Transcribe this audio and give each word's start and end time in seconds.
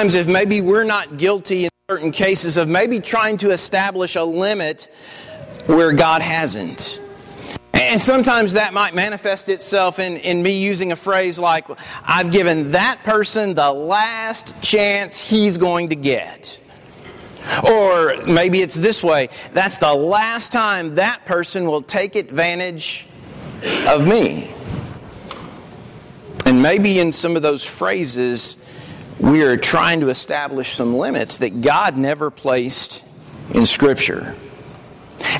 If 0.00 0.26
maybe 0.26 0.60
we're 0.60 0.82
not 0.82 1.18
guilty 1.18 1.66
in 1.66 1.70
certain 1.88 2.10
cases 2.10 2.56
of 2.56 2.68
maybe 2.68 2.98
trying 2.98 3.36
to 3.36 3.52
establish 3.52 4.16
a 4.16 4.24
limit 4.24 4.88
where 5.66 5.92
God 5.92 6.20
hasn't. 6.20 7.00
And 7.74 8.00
sometimes 8.00 8.54
that 8.54 8.74
might 8.74 8.96
manifest 8.96 9.48
itself 9.48 10.00
in, 10.00 10.16
in 10.16 10.42
me 10.42 10.60
using 10.60 10.90
a 10.90 10.96
phrase 10.96 11.38
like, 11.38 11.66
I've 12.02 12.32
given 12.32 12.72
that 12.72 13.04
person 13.04 13.54
the 13.54 13.70
last 13.70 14.60
chance 14.60 15.16
he's 15.20 15.56
going 15.56 15.90
to 15.90 15.94
get. 15.94 16.58
Or 17.62 18.16
maybe 18.26 18.62
it's 18.62 18.74
this 18.74 19.00
way 19.00 19.28
that's 19.52 19.78
the 19.78 19.94
last 19.94 20.50
time 20.50 20.96
that 20.96 21.24
person 21.24 21.66
will 21.66 21.82
take 21.82 22.16
advantage 22.16 23.06
of 23.86 24.08
me. 24.08 24.52
And 26.46 26.60
maybe 26.60 26.98
in 26.98 27.12
some 27.12 27.36
of 27.36 27.42
those 27.42 27.64
phrases, 27.64 28.56
we 29.20 29.42
are 29.42 29.56
trying 29.56 30.00
to 30.00 30.08
establish 30.08 30.74
some 30.74 30.94
limits 30.94 31.38
that 31.38 31.60
God 31.60 31.96
never 31.96 32.30
placed 32.30 33.04
in 33.52 33.66
Scripture. 33.66 34.34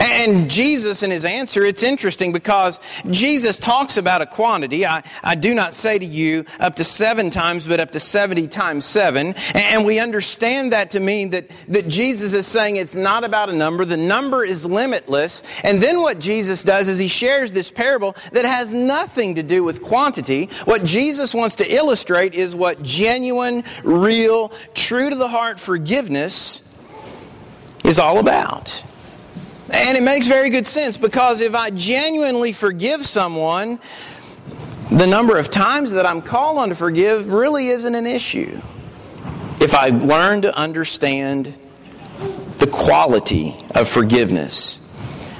And 0.00 0.50
Jesus, 0.50 1.02
in 1.02 1.10
his 1.10 1.24
answer, 1.24 1.64
it's 1.64 1.82
interesting 1.82 2.32
because 2.32 2.80
Jesus 3.10 3.58
talks 3.58 3.96
about 3.96 4.22
a 4.22 4.26
quantity. 4.26 4.86
I, 4.86 5.02
I 5.22 5.34
do 5.34 5.54
not 5.54 5.74
say 5.74 5.98
to 5.98 6.04
you 6.04 6.44
up 6.58 6.76
to 6.76 6.84
seven 6.84 7.30
times, 7.30 7.66
but 7.66 7.80
up 7.80 7.90
to 7.92 8.00
70 8.00 8.48
times 8.48 8.84
seven. 8.84 9.34
And 9.54 9.84
we 9.84 9.98
understand 9.98 10.72
that 10.72 10.90
to 10.90 11.00
mean 11.00 11.30
that, 11.30 11.50
that 11.68 11.88
Jesus 11.88 12.32
is 12.32 12.46
saying 12.46 12.76
it's 12.76 12.94
not 12.94 13.24
about 13.24 13.50
a 13.50 13.52
number. 13.52 13.84
The 13.84 13.96
number 13.96 14.44
is 14.44 14.64
limitless. 14.64 15.42
And 15.62 15.82
then 15.82 16.00
what 16.00 16.18
Jesus 16.18 16.62
does 16.62 16.88
is 16.88 16.98
he 16.98 17.08
shares 17.08 17.52
this 17.52 17.70
parable 17.70 18.16
that 18.32 18.44
has 18.44 18.72
nothing 18.72 19.34
to 19.36 19.42
do 19.42 19.64
with 19.64 19.82
quantity. 19.82 20.46
What 20.64 20.84
Jesus 20.84 21.34
wants 21.34 21.56
to 21.56 21.74
illustrate 21.74 22.34
is 22.34 22.54
what 22.54 22.82
genuine, 22.82 23.64
real, 23.82 24.52
true 24.74 25.10
to 25.10 25.16
the 25.16 25.28
heart 25.28 25.60
forgiveness 25.60 26.62
is 27.84 27.98
all 27.98 28.18
about. 28.18 28.82
And 29.74 29.96
it 29.96 30.04
makes 30.04 30.28
very 30.28 30.50
good 30.50 30.68
sense 30.68 30.96
because 30.96 31.40
if 31.40 31.56
I 31.56 31.70
genuinely 31.70 32.52
forgive 32.52 33.04
someone, 33.04 33.80
the 34.88 35.06
number 35.06 35.36
of 35.36 35.50
times 35.50 35.90
that 35.90 36.06
I'm 36.06 36.22
called 36.22 36.58
on 36.58 36.68
to 36.68 36.76
forgive 36.76 37.26
really 37.26 37.68
isn't 37.68 37.94
an 37.94 38.06
issue. 38.06 38.60
If 39.60 39.74
I 39.74 39.88
learn 39.88 40.42
to 40.42 40.56
understand 40.56 41.52
the 42.58 42.68
quality 42.68 43.56
of 43.74 43.88
forgiveness. 43.88 44.80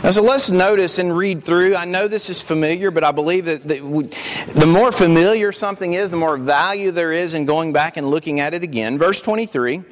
Now, 0.03 0.11
so 0.11 0.23
let's 0.23 0.51
notice 0.51 0.99
and 0.99 1.17
read 1.17 1.45
through. 1.45 1.77
I 1.77 1.85
know 1.85 2.09
this 2.09 2.29
is 2.29 2.43
familiar, 2.43 2.91
but 2.91 3.05
I 3.05 3.13
believe 3.13 3.45
that 3.45 3.69
the 3.69 4.67
more 4.67 4.91
familiar 4.91 5.53
something 5.53 5.95
is, 5.95 6.11
the 6.11 6.17
more 6.17 6.37
value 6.37 6.91
there 6.91 7.13
is 7.13 7.35
in 7.35 7.47
going 7.47 7.73
back 7.73 7.97
and 7.97 8.11
looking 8.11 8.41
at 8.41 8.53
it 8.53 8.65
again. 8.65 8.99
Verse 8.99 9.21
23 9.23 9.85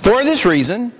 For 0.00 0.24
this 0.24 0.46
reason, 0.46 0.92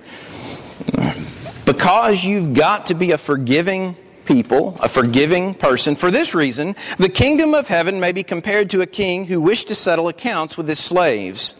because 1.65 2.23
you've 2.23 2.53
got 2.53 2.87
to 2.87 2.93
be 2.93 3.11
a 3.11 3.17
forgiving 3.17 3.97
people, 4.25 4.77
a 4.81 4.89
forgiving 4.89 5.53
person. 5.53 5.95
For 5.95 6.11
this 6.11 6.35
reason, 6.35 6.75
the 6.97 7.09
kingdom 7.09 7.53
of 7.53 7.67
heaven 7.67 7.99
may 7.99 8.11
be 8.11 8.23
compared 8.23 8.69
to 8.71 8.81
a 8.81 8.87
king 8.87 9.25
who 9.25 9.41
wished 9.41 9.67
to 9.69 9.75
settle 9.75 10.07
accounts 10.07 10.57
with 10.57 10.67
his 10.67 10.79
slaves. 10.79 11.55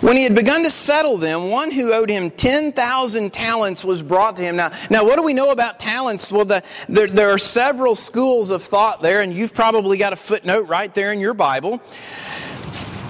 When 0.00 0.16
he 0.16 0.22
had 0.22 0.34
begun 0.34 0.62
to 0.62 0.70
settle 0.70 1.16
them, 1.16 1.50
one 1.50 1.70
who 1.70 1.92
owed 1.92 2.08
him 2.08 2.30
10,000 2.30 3.32
talents 3.32 3.84
was 3.84 4.02
brought 4.02 4.36
to 4.36 4.42
him. 4.42 4.56
Now, 4.56 4.70
now 4.88 5.04
what 5.04 5.16
do 5.16 5.22
we 5.22 5.34
know 5.34 5.50
about 5.50 5.80
talents? 5.80 6.30
Well, 6.30 6.44
the, 6.44 6.62
there, 6.88 7.08
there 7.08 7.30
are 7.30 7.38
several 7.38 7.96
schools 7.96 8.50
of 8.50 8.62
thought 8.62 9.02
there, 9.02 9.20
and 9.20 9.34
you've 9.34 9.52
probably 9.52 9.98
got 9.98 10.12
a 10.12 10.16
footnote 10.16 10.68
right 10.68 10.94
there 10.94 11.12
in 11.12 11.18
your 11.18 11.34
Bible. 11.34 11.82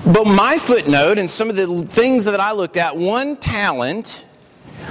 But 0.06 0.24
my 0.26 0.56
footnote 0.56 1.18
and 1.18 1.28
some 1.28 1.50
of 1.50 1.56
the 1.56 1.82
things 1.82 2.24
that 2.24 2.40
I 2.40 2.52
looked 2.52 2.78
at, 2.78 2.96
one 2.96 3.36
talent 3.36 4.24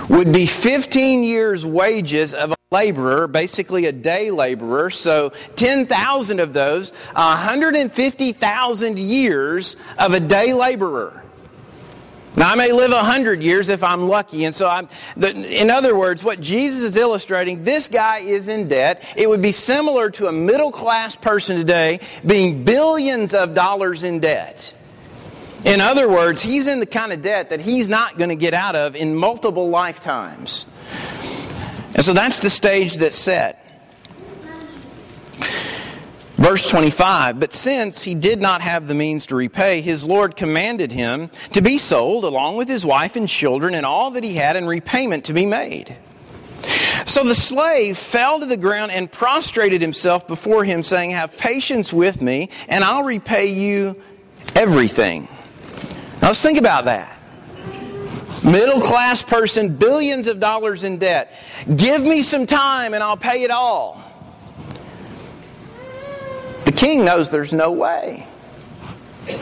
would 0.10 0.34
be 0.34 0.46
15 0.46 1.24
years' 1.24 1.66
wages 1.66 2.34
of 2.34 2.52
a 2.52 2.56
laborer, 2.72 3.28
basically 3.28 3.86
a 3.86 3.92
day 3.92 4.32
laborer. 4.32 4.90
So 4.90 5.30
10,000 5.56 6.40
of 6.40 6.54
those, 6.54 6.92
150,000 7.14 9.00
years 9.00 9.76
of 9.98 10.14
a 10.14 10.20
day 10.20 10.54
laborer. 10.54 11.24
Now, 12.36 12.52
I 12.52 12.56
may 12.56 12.72
live 12.72 12.92
100 12.92 13.44
years 13.44 13.70
if 13.70 13.84
I'm 13.84 14.08
lucky. 14.08 14.46
And 14.46 14.56
so, 14.56 14.68
I'm, 14.68 14.88
the, 15.18 15.36
in 15.62 15.70
other 15.70 15.98
words, 15.98 16.24
what 16.24 16.40
Jesus 16.40 16.82
is 16.82 16.96
illustrating, 16.96 17.64
this 17.64 17.90
guy 17.90 18.20
is 18.20 18.48
in 18.48 18.68
debt. 18.68 19.04
It 19.18 19.28
would 19.28 19.42
be 19.42 19.52
similar 19.52 20.10
to 20.12 20.28
a 20.28 20.32
middle 20.32 20.72
class 20.72 21.16
person 21.16 21.58
today 21.58 22.00
being 22.26 22.64
billions 22.64 23.34
of 23.34 23.54
dollars 23.54 24.04
in 24.04 24.20
debt. 24.20 24.74
In 25.66 25.82
other 25.82 26.08
words, 26.08 26.42
he's 26.42 26.68
in 26.68 26.80
the 26.80 26.86
kind 26.86 27.12
of 27.12 27.22
debt 27.22 27.50
that 27.50 27.60
he's 27.60 27.90
not 27.90 28.18
going 28.18 28.30
to 28.30 28.36
get 28.36 28.54
out 28.54 28.76
of 28.76 28.96
in 28.96 29.16
multiple 29.16 29.70
lifetimes. 29.70 30.66
And 31.96 32.04
so 32.04 32.14
that's 32.14 32.40
the 32.40 32.50
stage 32.50 32.96
that's 32.96 33.16
set. 33.16 33.66
Verse 36.38 36.70
25 36.70 37.38
But 37.38 37.54
since 37.54 38.02
he 38.02 38.16
did 38.16 38.42
not 38.42 38.62
have 38.62 38.88
the 38.88 38.94
means 38.94 39.26
to 39.26 39.36
repay, 39.36 39.82
his 39.82 40.06
Lord 40.06 40.38
commanded 40.38 40.94
him 40.94 41.30
to 41.52 41.62
be 41.62 41.78
sold 41.78 42.24
along 42.24 42.56
with 42.56 42.70
his 42.70 42.86
wife 42.86 43.18
and 43.18 43.28
children 43.28 43.76
and 43.76 43.86
all 43.86 44.12
that 44.12 44.24
he 44.24 44.36
had 44.36 44.56
in 44.56 44.66
repayment 44.66 45.26
to 45.26 45.34
be 45.34 45.46
made. 45.46 45.98
So 47.06 47.24
the 47.24 47.36
slave 47.36 47.98
fell 47.98 48.40
to 48.40 48.46
the 48.46 48.56
ground 48.56 48.94
and 48.94 49.12
prostrated 49.12 49.82
himself 49.82 50.28
before 50.28 50.64
him, 50.64 50.84
saying, 50.84 51.12
Have 51.12 51.36
patience 51.36 51.92
with 51.92 52.22
me, 52.22 52.50
and 52.70 52.86
I'll 52.86 53.04
repay 53.04 53.48
you 53.48 54.02
everything. 54.56 55.28
Now 56.22 56.28
let's 56.28 56.42
think 56.42 56.58
about 56.58 56.86
that. 56.86 57.18
Middle 58.44 58.82
class 58.82 59.22
person, 59.22 59.76
billions 59.76 60.28
of 60.28 60.40
dollars 60.40 60.84
in 60.84 60.98
debt. 60.98 61.34
Give 61.76 62.04
me 62.04 62.22
some 62.22 62.46
time 62.46 62.94
and 62.94 63.04
I'll 63.04 63.18
pay 63.18 63.44
it 63.44 63.52
all. 63.52 64.04
The 66.66 66.72
king 66.72 67.04
knows 67.04 67.30
there's 67.30 67.54
no 67.54 67.72
way. 67.72 68.28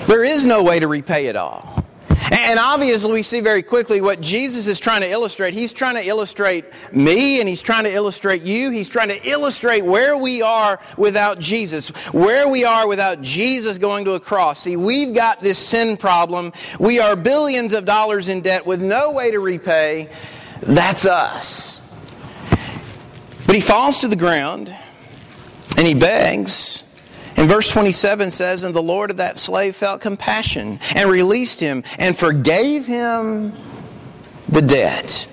There 0.07 0.23
is 0.23 0.45
no 0.45 0.63
way 0.63 0.79
to 0.79 0.87
repay 0.87 1.27
it 1.27 1.35
all. 1.35 1.85
And 2.31 2.59
obviously, 2.59 3.11
we 3.11 3.23
see 3.23 3.39
very 3.39 3.63
quickly 3.63 4.01
what 4.01 4.21
Jesus 4.21 4.67
is 4.67 4.79
trying 4.79 5.01
to 5.01 5.09
illustrate. 5.09 5.53
He's 5.53 5.73
trying 5.73 5.95
to 5.95 6.05
illustrate 6.05 6.65
me 6.91 7.39
and 7.39 7.47
he's 7.47 7.61
trying 7.61 7.85
to 7.85 7.91
illustrate 7.91 8.41
you. 8.41 8.69
He's 8.71 8.89
trying 8.89 9.09
to 9.09 9.29
illustrate 9.29 9.85
where 9.85 10.17
we 10.17 10.41
are 10.41 10.79
without 10.97 11.39
Jesus, 11.39 11.89
where 12.11 12.47
we 12.47 12.65
are 12.65 12.87
without 12.87 13.21
Jesus 13.21 13.77
going 13.77 14.05
to 14.05 14.13
a 14.13 14.19
cross. 14.19 14.61
See, 14.61 14.75
we've 14.75 15.13
got 15.13 15.41
this 15.41 15.57
sin 15.57 15.97
problem. 15.97 16.53
We 16.79 16.99
are 16.99 17.15
billions 17.15 17.73
of 17.73 17.85
dollars 17.85 18.27
in 18.27 18.41
debt 18.41 18.65
with 18.65 18.81
no 18.81 19.11
way 19.11 19.31
to 19.31 19.39
repay. 19.39 20.09
That's 20.61 21.05
us. 21.05 21.81
But 23.45 23.55
he 23.55 23.61
falls 23.61 23.99
to 23.99 24.07
the 24.07 24.15
ground 24.15 24.75
and 25.77 25.87
he 25.87 25.93
begs. 25.93 26.83
And 27.37 27.47
verse 27.47 27.71
27 27.71 28.31
says, 28.31 28.63
And 28.63 28.75
the 28.75 28.81
Lord 28.81 29.11
of 29.11 29.17
that 29.17 29.37
slave 29.37 29.75
felt 29.75 30.01
compassion 30.01 30.79
and 30.95 31.09
released 31.09 31.59
him 31.59 31.83
and 31.99 32.17
forgave 32.17 32.87
him 32.87 33.53
the 34.49 34.61
debt. 34.61 35.27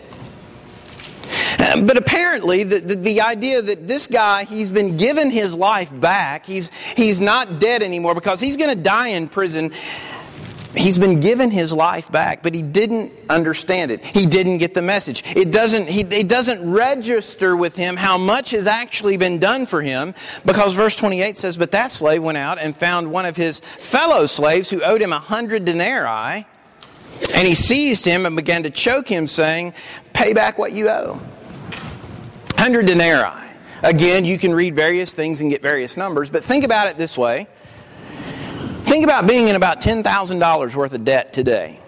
But 1.58 1.96
apparently, 1.96 2.62
the, 2.62 2.78
the, 2.78 2.94
the, 2.94 3.20
idea 3.22 3.62
that 3.62 3.88
this 3.88 4.06
guy, 4.06 4.44
he's 4.44 4.70
been 4.70 4.96
given 4.96 5.30
his 5.30 5.54
life 5.54 5.90
back, 5.98 6.46
he's, 6.46 6.70
he's 6.96 7.20
not 7.20 7.58
dead 7.58 7.82
anymore 7.82 8.14
because 8.14 8.40
he's 8.40 8.56
going 8.56 8.76
to 8.76 8.80
die 8.80 9.08
in 9.08 9.28
prison. 9.28 9.72
He's 10.76 10.98
been 10.98 11.20
given 11.20 11.50
his 11.50 11.72
life 11.72 12.10
back, 12.10 12.42
but 12.42 12.52
he 12.52 12.60
didn't 12.62 13.12
understand 13.30 13.92
it. 13.92 14.04
He 14.04 14.26
didn't 14.26 14.58
get 14.58 14.74
the 14.74 14.82
message. 14.82 15.22
It 15.36 15.52
doesn't, 15.52 15.88
he, 15.88 16.00
it 16.00 16.28
doesn't 16.28 16.68
register 16.68 17.56
with 17.56 17.76
him 17.76 17.96
how 17.96 18.18
much 18.18 18.50
has 18.50 18.66
actually 18.66 19.16
been 19.16 19.38
done 19.38 19.66
for 19.66 19.82
him 19.82 20.14
because 20.44 20.74
verse 20.74 20.96
28 20.96 21.36
says, 21.36 21.56
But 21.56 21.70
that 21.72 21.92
slave 21.92 22.24
went 22.24 22.38
out 22.38 22.58
and 22.58 22.76
found 22.76 23.10
one 23.10 23.24
of 23.24 23.36
his 23.36 23.60
fellow 23.60 24.26
slaves 24.26 24.68
who 24.68 24.82
owed 24.82 25.00
him 25.00 25.12
a 25.12 25.18
hundred 25.18 25.64
denarii, 25.64 26.44
and 27.32 27.46
he 27.46 27.54
seized 27.54 28.04
him 28.04 28.26
and 28.26 28.34
began 28.34 28.64
to 28.64 28.70
choke 28.70 29.06
him, 29.06 29.28
saying, 29.28 29.74
Pay 30.12 30.32
back 30.32 30.58
what 30.58 30.72
you 30.72 30.88
owe. 30.88 31.20
Hundred 32.56 32.86
denarii. 32.86 33.44
Again, 33.84 34.24
you 34.24 34.38
can 34.38 34.52
read 34.52 34.74
various 34.74 35.14
things 35.14 35.40
and 35.40 35.50
get 35.50 35.62
various 35.62 35.96
numbers, 35.96 36.30
but 36.30 36.42
think 36.42 36.64
about 36.64 36.88
it 36.88 36.96
this 36.96 37.16
way. 37.16 37.46
Think 38.94 39.02
about 39.02 39.26
being 39.26 39.48
in 39.48 39.56
about 39.56 39.80
$10,000 39.80 40.74
worth 40.76 40.92
of 40.92 41.04
debt 41.04 41.32
today. 41.32 41.80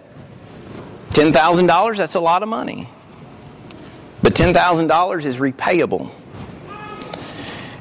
$10,000, 1.10 1.96
that's 1.96 2.16
a 2.16 2.20
lot 2.20 2.42
of 2.42 2.48
money. 2.48 2.88
But 4.24 4.34
$10,000 4.34 5.24
is 5.24 5.36
repayable. 5.36 6.10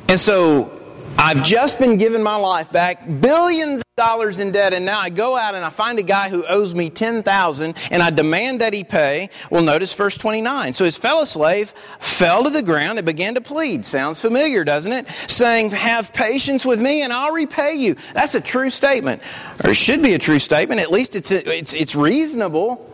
And 0.09 0.19
so 0.19 0.79
I've 1.17 1.41
just 1.41 1.79
been 1.79 1.97
given 1.97 2.21
my 2.21 2.35
life 2.35 2.71
back. 2.71 3.19
Billions 3.19 3.81
dollars 3.97 4.39
in 4.39 4.51
debt 4.51 4.73
and 4.73 4.83
now 4.83 4.99
I 4.99 5.09
go 5.09 5.37
out 5.37 5.55
and 5.55 5.63
I 5.63 5.69
find 5.69 5.97
a 5.99 6.03
guy 6.03 6.27
who 6.27 6.45
owes 6.47 6.75
me 6.75 6.89
10,000 6.89 7.75
and 7.91 8.03
I 8.03 8.09
demand 8.09 8.59
that 8.59 8.73
he 8.73 8.83
pay. 8.83 9.29
Well, 9.49 9.63
notice 9.63 9.93
verse 9.93 10.17
29. 10.17 10.73
So 10.73 10.83
his 10.83 10.97
fellow 10.97 11.23
slave 11.23 11.73
fell 11.99 12.43
to 12.43 12.49
the 12.49 12.61
ground 12.61 12.99
and 12.99 13.05
began 13.05 13.35
to 13.35 13.41
plead. 13.41 13.85
Sounds 13.85 14.19
familiar, 14.19 14.65
doesn't 14.65 14.91
it? 14.91 15.07
Saying, 15.29 15.69
have 15.69 16.11
patience 16.11 16.65
with 16.65 16.81
me 16.81 17.03
and 17.03 17.13
I'll 17.13 17.31
repay 17.31 17.75
you. 17.75 17.95
That's 18.13 18.35
a 18.35 18.41
true 18.41 18.69
statement. 18.69 19.21
Or 19.63 19.73
should 19.73 20.03
be 20.03 20.13
a 20.13 20.19
true 20.19 20.39
statement. 20.39 20.81
At 20.81 20.91
least 20.91 21.15
it's, 21.15 21.31
it's, 21.31 21.73
it's 21.73 21.95
reasonable. 21.95 22.93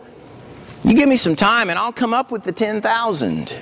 You 0.84 0.94
give 0.94 1.08
me 1.08 1.16
some 1.16 1.34
time 1.34 1.68
and 1.68 1.80
I'll 1.80 1.90
come 1.90 2.14
up 2.14 2.30
with 2.30 2.44
the 2.44 2.52
10,000. 2.52 3.52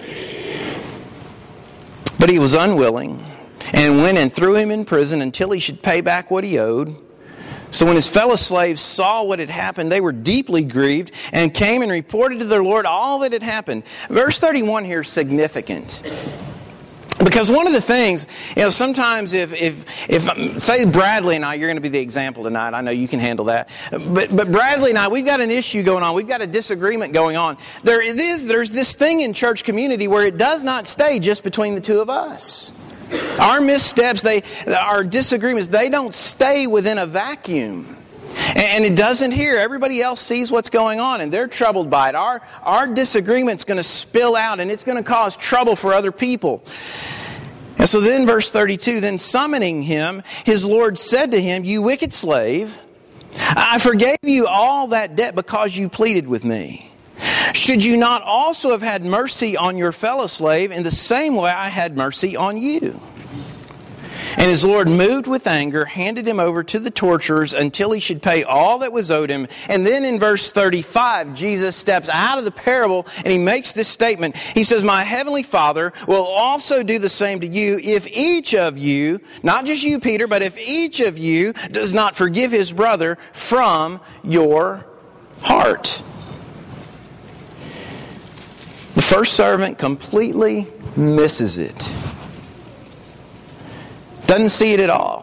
But 2.19 2.29
he 2.29 2.39
was 2.39 2.53
unwilling 2.53 3.25
and 3.73 3.97
went 3.97 4.19
and 4.19 4.31
threw 4.31 4.57
him 4.57 4.71
in 4.71 4.85
prison 4.85 5.23
until 5.23 5.53
he 5.53 5.59
should 5.59 5.83
pay 5.83 6.03
back 6.03 6.31
what 6.31 6.45
he 6.45 6.59
owed. 6.59 6.95
So 7.71 7.87
when 7.87 7.97
his 7.97 8.09
fellow 8.09 8.37
slaves 8.37 8.81
saw 8.81 9.23
what 9.23 9.39
had 9.39 9.51
happened, 9.51 9.93
they 9.93 10.01
were 10.01 10.13
deeply 10.13 10.63
grieved 10.63 11.13
and 11.33 11.53
came 11.53 11.83
and 11.83 11.91
reported 11.91 12.41
to 12.41 12.47
their 12.47 12.63
Lord 12.63 12.87
all 12.87 13.21
that 13.21 13.33
had 13.33 13.43
happened. 13.43 13.85
Verse 14.09 14.39
31 14.39 14.85
here 14.85 15.01
is 15.01 15.09
significant. 15.09 16.03
Because 17.23 17.51
one 17.51 17.67
of 17.67 17.75
the 17.75 17.83
things, 17.83 18.27
you 18.57 18.63
know, 18.63 18.71
sometimes 18.71 19.35
if, 19.35 19.53
if, 19.53 19.85
if, 20.09 20.27
um, 20.29 20.59
say 20.59 20.87
Bradley 20.87 21.37
and 21.37 21.45
I, 21.45 21.55
you're 21.55 21.69
going 21.69 21.77
to 21.77 21.83
be 21.83 21.91
the 21.91 21.99
example 21.99 22.45
tonight. 22.45 22.73
I 22.73 22.81
know 22.81 22.93
you 22.93 23.07
can 23.07 23.21
handle 23.21 23.45
that. 23.47 23.69
But, 23.91 24.35
but 24.35 24.51
Bradley 24.51 24.91
and 24.91 24.99
I, 24.99 25.09
we've 25.09 25.27
got 25.27 25.43
an 25.43 25.51
issue 25.51 25.83
going 25.83 26.03
on. 26.03 26.15
We've 26.15 26.27
got 26.27 26.41
a 26.41 26.47
disagreement 26.47 27.13
going 27.13 27.37
on. 27.37 27.59
There 27.83 28.01
is, 28.01 28.47
there's 28.47 28.71
this 28.71 28.95
thing 28.95 29.21
in 29.21 29.35
church 29.35 29.65
community 29.65 30.09
where 30.09 30.25
it 30.25 30.39
does 30.39 30.65
not 30.65 30.87
stay 30.87 31.19
just 31.19 31.45
between 31.45 31.75
the 31.75 31.81
two 31.83 32.01
of 32.01 32.09
us. 32.09 32.73
Our 33.39 33.61
missteps, 33.61 34.23
they, 34.23 34.43
our 34.67 35.05
disagreements, 35.05 35.69
they 35.69 35.89
don't 35.89 36.15
stay 36.15 36.67
within 36.67 36.99
a 36.99 37.07
vacuum. 37.07 37.97
And 38.55 38.85
it 38.85 38.97
doesn't 38.97 39.33
here. 39.33 39.57
Everybody 39.57 40.01
else 40.01 40.21
sees 40.21 40.51
what's 40.51 40.71
going 40.71 41.01
on 41.01 41.21
and 41.21 41.33
they're 41.33 41.49
troubled 41.49 41.91
by 41.91 42.11
it. 42.11 42.15
Our, 42.15 42.41
our 42.63 42.87
disagreement's 42.87 43.65
going 43.65 43.77
to 43.77 43.85
spill 43.85 44.37
out 44.37 44.61
and 44.61 44.71
it's 44.71 44.85
going 44.85 44.99
to 44.99 45.05
cause 45.05 45.37
trouble 45.37 45.77
for 45.77 45.93
other 45.93 46.13
people. 46.13 46.65
And 47.79 47.89
so 47.89 48.01
then, 48.01 48.27
verse 48.27 48.51
32 48.51 49.01
then 49.01 49.19
summoning 49.19 49.83
him, 49.83 50.23
his 50.45 50.67
Lord 50.67 50.99
said 50.99 51.31
to 51.31 51.41
him, 51.41 51.65
You 51.65 51.83
wicked 51.83 52.13
slave, 52.13 52.77
I 53.35 53.79
forgave 53.79 54.19
you 54.23 54.47
all 54.47 54.89
that 54.89 55.17
debt 55.17 55.35
because 55.35 55.77
you 55.77 55.89
pleaded 55.89 56.27
with 56.27 56.45
me. 56.45 56.90
Should 57.61 57.85
you 57.85 57.99
not 57.99 58.23
also 58.23 58.71
have 58.71 58.81
had 58.81 59.05
mercy 59.05 59.55
on 59.55 59.77
your 59.77 59.93
fellow 59.93 60.29
slave 60.29 60.73
in 60.73 60.83
the 60.83 60.91
same 60.91 61.35
way 61.35 61.51
I 61.51 61.69
had 61.69 61.95
mercy 61.95 62.35
on 62.35 62.57
you? 62.57 62.99
And 64.39 64.49
his 64.49 64.65
Lord, 64.65 64.89
moved 64.89 65.27
with 65.27 65.47
anger, 65.47 65.85
handed 65.85 66.27
him 66.27 66.41
over 66.41 66.65
to 66.65 66.79
the 66.79 66.91
torturers 66.91 67.53
until 67.53 67.93
he 67.93 68.01
should 68.01 68.23
pay 68.23 68.45
all 68.45 68.79
that 68.79 68.93
was 68.93 69.11
owed 69.11 69.29
him. 69.29 69.47
And 69.69 69.85
then 69.85 70.07
in 70.07 70.19
verse 70.19 70.53
35, 70.53 71.35
Jesus 71.35 71.77
steps 71.77 72.09
out 72.09 72.39
of 72.39 72.47
the 72.47 72.51
parable 72.51 73.07
and 73.19 73.27
he 73.27 73.37
makes 73.37 73.75
this 73.75 73.89
statement. 73.89 74.39
He 74.39 74.65
says, 74.65 74.83
My 74.83 75.03
heavenly 75.03 75.43
Father 75.43 75.93
will 76.07 76.25
also 76.25 76.83
do 76.83 76.99
the 76.99 77.11
same 77.11 77.41
to 77.41 77.47
you 77.47 77.79
if 77.83 78.07
each 78.09 78.55
of 78.55 78.79
you, 78.79 79.21
not 79.43 79.67
just 79.67 79.83
you, 79.83 80.01
Peter, 80.01 80.27
but 80.27 80.41
if 80.41 80.59
each 80.59 81.01
of 81.01 81.19
you 81.19 81.53
does 81.73 81.93
not 81.93 82.17
forgive 82.17 82.53
his 82.53 82.73
brother 82.73 83.19
from 83.35 84.01
your 84.25 84.87
heart. 85.43 86.03
The 88.95 88.99
first 89.11 89.33
servant 89.33 89.77
completely 89.77 90.69
misses 90.95 91.59
it. 91.59 91.93
Doesn't 94.27 94.51
see 94.51 94.73
it 94.73 94.79
at 94.79 94.89
all. 94.89 95.23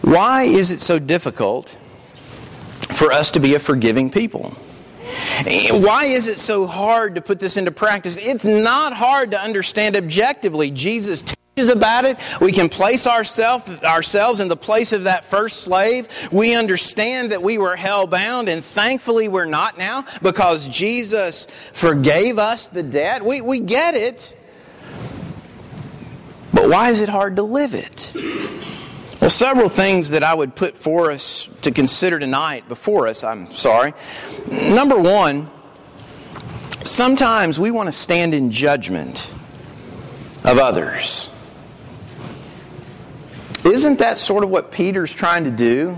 Why 0.00 0.44
is 0.44 0.70
it 0.70 0.80
so 0.80 0.98
difficult 0.98 1.76
for 2.92 3.12
us 3.12 3.30
to 3.32 3.40
be 3.40 3.56
a 3.56 3.58
forgiving 3.58 4.10
people? 4.10 4.56
Why 5.70 6.04
is 6.06 6.28
it 6.28 6.38
so 6.38 6.66
hard 6.66 7.14
to 7.16 7.20
put 7.20 7.38
this 7.38 7.58
into 7.58 7.70
practice? 7.70 8.16
It's 8.16 8.46
not 8.46 8.94
hard 8.94 9.30
to 9.32 9.38
understand 9.38 9.94
objectively. 9.94 10.70
Jesus 10.70 11.22
about 11.56 12.06
it. 12.06 12.16
We 12.40 12.50
can 12.50 12.70
place 12.70 13.06
ourself, 13.06 13.84
ourselves 13.84 14.40
in 14.40 14.48
the 14.48 14.56
place 14.56 14.92
of 14.92 15.04
that 15.04 15.22
first 15.22 15.60
slave. 15.60 16.08
We 16.32 16.54
understand 16.54 17.30
that 17.32 17.42
we 17.42 17.58
were 17.58 17.76
hell 17.76 18.06
bound, 18.06 18.48
and 18.48 18.64
thankfully 18.64 19.28
we're 19.28 19.44
not 19.44 19.76
now 19.76 20.06
because 20.22 20.66
Jesus 20.68 21.46
forgave 21.74 22.38
us 22.38 22.68
the 22.68 22.82
debt. 22.82 23.22
We, 23.22 23.42
we 23.42 23.60
get 23.60 23.94
it. 23.94 24.34
But 26.54 26.70
why 26.70 26.88
is 26.88 27.02
it 27.02 27.10
hard 27.10 27.36
to 27.36 27.42
live 27.42 27.74
it? 27.74 28.12
Well, 29.20 29.28
several 29.28 29.68
things 29.68 30.10
that 30.10 30.22
I 30.22 30.32
would 30.32 30.56
put 30.56 30.76
for 30.76 31.10
us 31.10 31.50
to 31.62 31.70
consider 31.70 32.18
tonight, 32.18 32.66
before 32.66 33.08
us, 33.08 33.24
I'm 33.24 33.52
sorry. 33.52 33.92
Number 34.50 34.98
one, 34.98 35.50
sometimes 36.82 37.60
we 37.60 37.70
want 37.70 37.88
to 37.88 37.92
stand 37.92 38.32
in 38.32 38.50
judgment 38.50 39.32
of 40.44 40.58
others. 40.58 41.28
Isn't 43.64 44.00
that 44.00 44.18
sort 44.18 44.42
of 44.42 44.50
what 44.50 44.72
Peter's 44.72 45.14
trying 45.14 45.44
to 45.44 45.50
do 45.50 45.96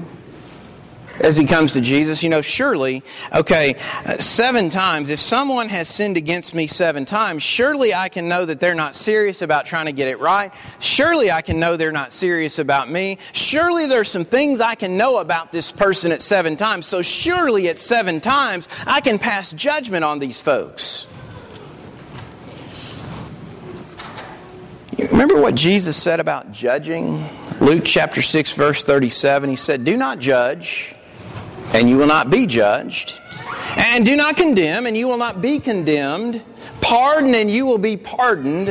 as 1.20 1.36
he 1.36 1.46
comes 1.46 1.72
to 1.72 1.80
Jesus? 1.80 2.22
You 2.22 2.28
know, 2.28 2.42
surely, 2.42 3.02
okay, 3.32 3.76
seven 4.18 4.68
times, 4.68 5.08
if 5.08 5.18
someone 5.18 5.70
has 5.70 5.88
sinned 5.88 6.18
against 6.18 6.54
me 6.54 6.66
seven 6.66 7.06
times, 7.06 7.42
surely 7.42 7.94
I 7.94 8.10
can 8.10 8.28
know 8.28 8.44
that 8.44 8.60
they're 8.60 8.74
not 8.74 8.94
serious 8.94 9.40
about 9.40 9.64
trying 9.64 9.86
to 9.86 9.92
get 9.92 10.08
it 10.08 10.20
right. 10.20 10.52
Surely 10.78 11.32
I 11.32 11.40
can 11.40 11.58
know 11.58 11.78
they're 11.78 11.90
not 11.90 12.12
serious 12.12 12.58
about 12.58 12.90
me. 12.90 13.16
Surely 13.32 13.86
there's 13.86 14.10
some 14.10 14.26
things 14.26 14.60
I 14.60 14.74
can 14.74 14.98
know 14.98 15.16
about 15.16 15.50
this 15.50 15.72
person 15.72 16.12
at 16.12 16.20
seven 16.20 16.56
times. 16.56 16.84
So 16.84 17.00
surely 17.00 17.70
at 17.70 17.78
seven 17.78 18.20
times, 18.20 18.68
I 18.86 19.00
can 19.00 19.18
pass 19.18 19.52
judgment 19.52 20.04
on 20.04 20.18
these 20.18 20.40
folks. 20.40 21.06
Remember 24.98 25.40
what 25.40 25.54
Jesus 25.54 25.96
said 25.96 26.20
about 26.20 26.52
judging? 26.52 27.28
Luke 27.60 27.82
chapter 27.84 28.22
6, 28.22 28.52
verse 28.52 28.84
37. 28.84 29.50
He 29.50 29.56
said, 29.56 29.84
Do 29.84 29.96
not 29.96 30.18
judge, 30.18 30.94
and 31.72 31.88
you 31.88 31.96
will 31.96 32.06
not 32.06 32.30
be 32.30 32.46
judged. 32.46 33.20
And 33.76 34.06
do 34.06 34.14
not 34.14 34.36
condemn, 34.36 34.86
and 34.86 34.96
you 34.96 35.08
will 35.08 35.18
not 35.18 35.42
be 35.42 35.58
condemned. 35.58 36.42
Pardon, 36.80 37.34
and 37.34 37.50
you 37.50 37.66
will 37.66 37.78
be 37.78 37.96
pardoned. 37.96 38.68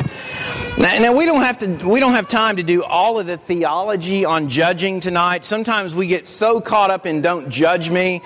Now, 0.77 0.97
now, 0.99 1.15
we 1.15 1.25
don't 1.25 1.41
have 1.41 1.57
to 1.59 1.67
we 1.87 1.99
don't 1.99 2.13
have 2.13 2.27
time 2.27 2.55
to 2.57 2.63
do 2.63 2.83
all 2.83 3.19
of 3.19 3.27
the 3.27 3.37
theology 3.37 4.23
on 4.23 4.49
judging 4.49 4.99
tonight. 4.99 5.43
Sometimes 5.43 5.93
we 5.93 6.07
get 6.07 6.25
so 6.25 6.61
caught 6.61 6.89
up 6.89 7.05
in 7.05 7.21
don't 7.21 7.49
judge 7.49 7.89
me 7.89 8.21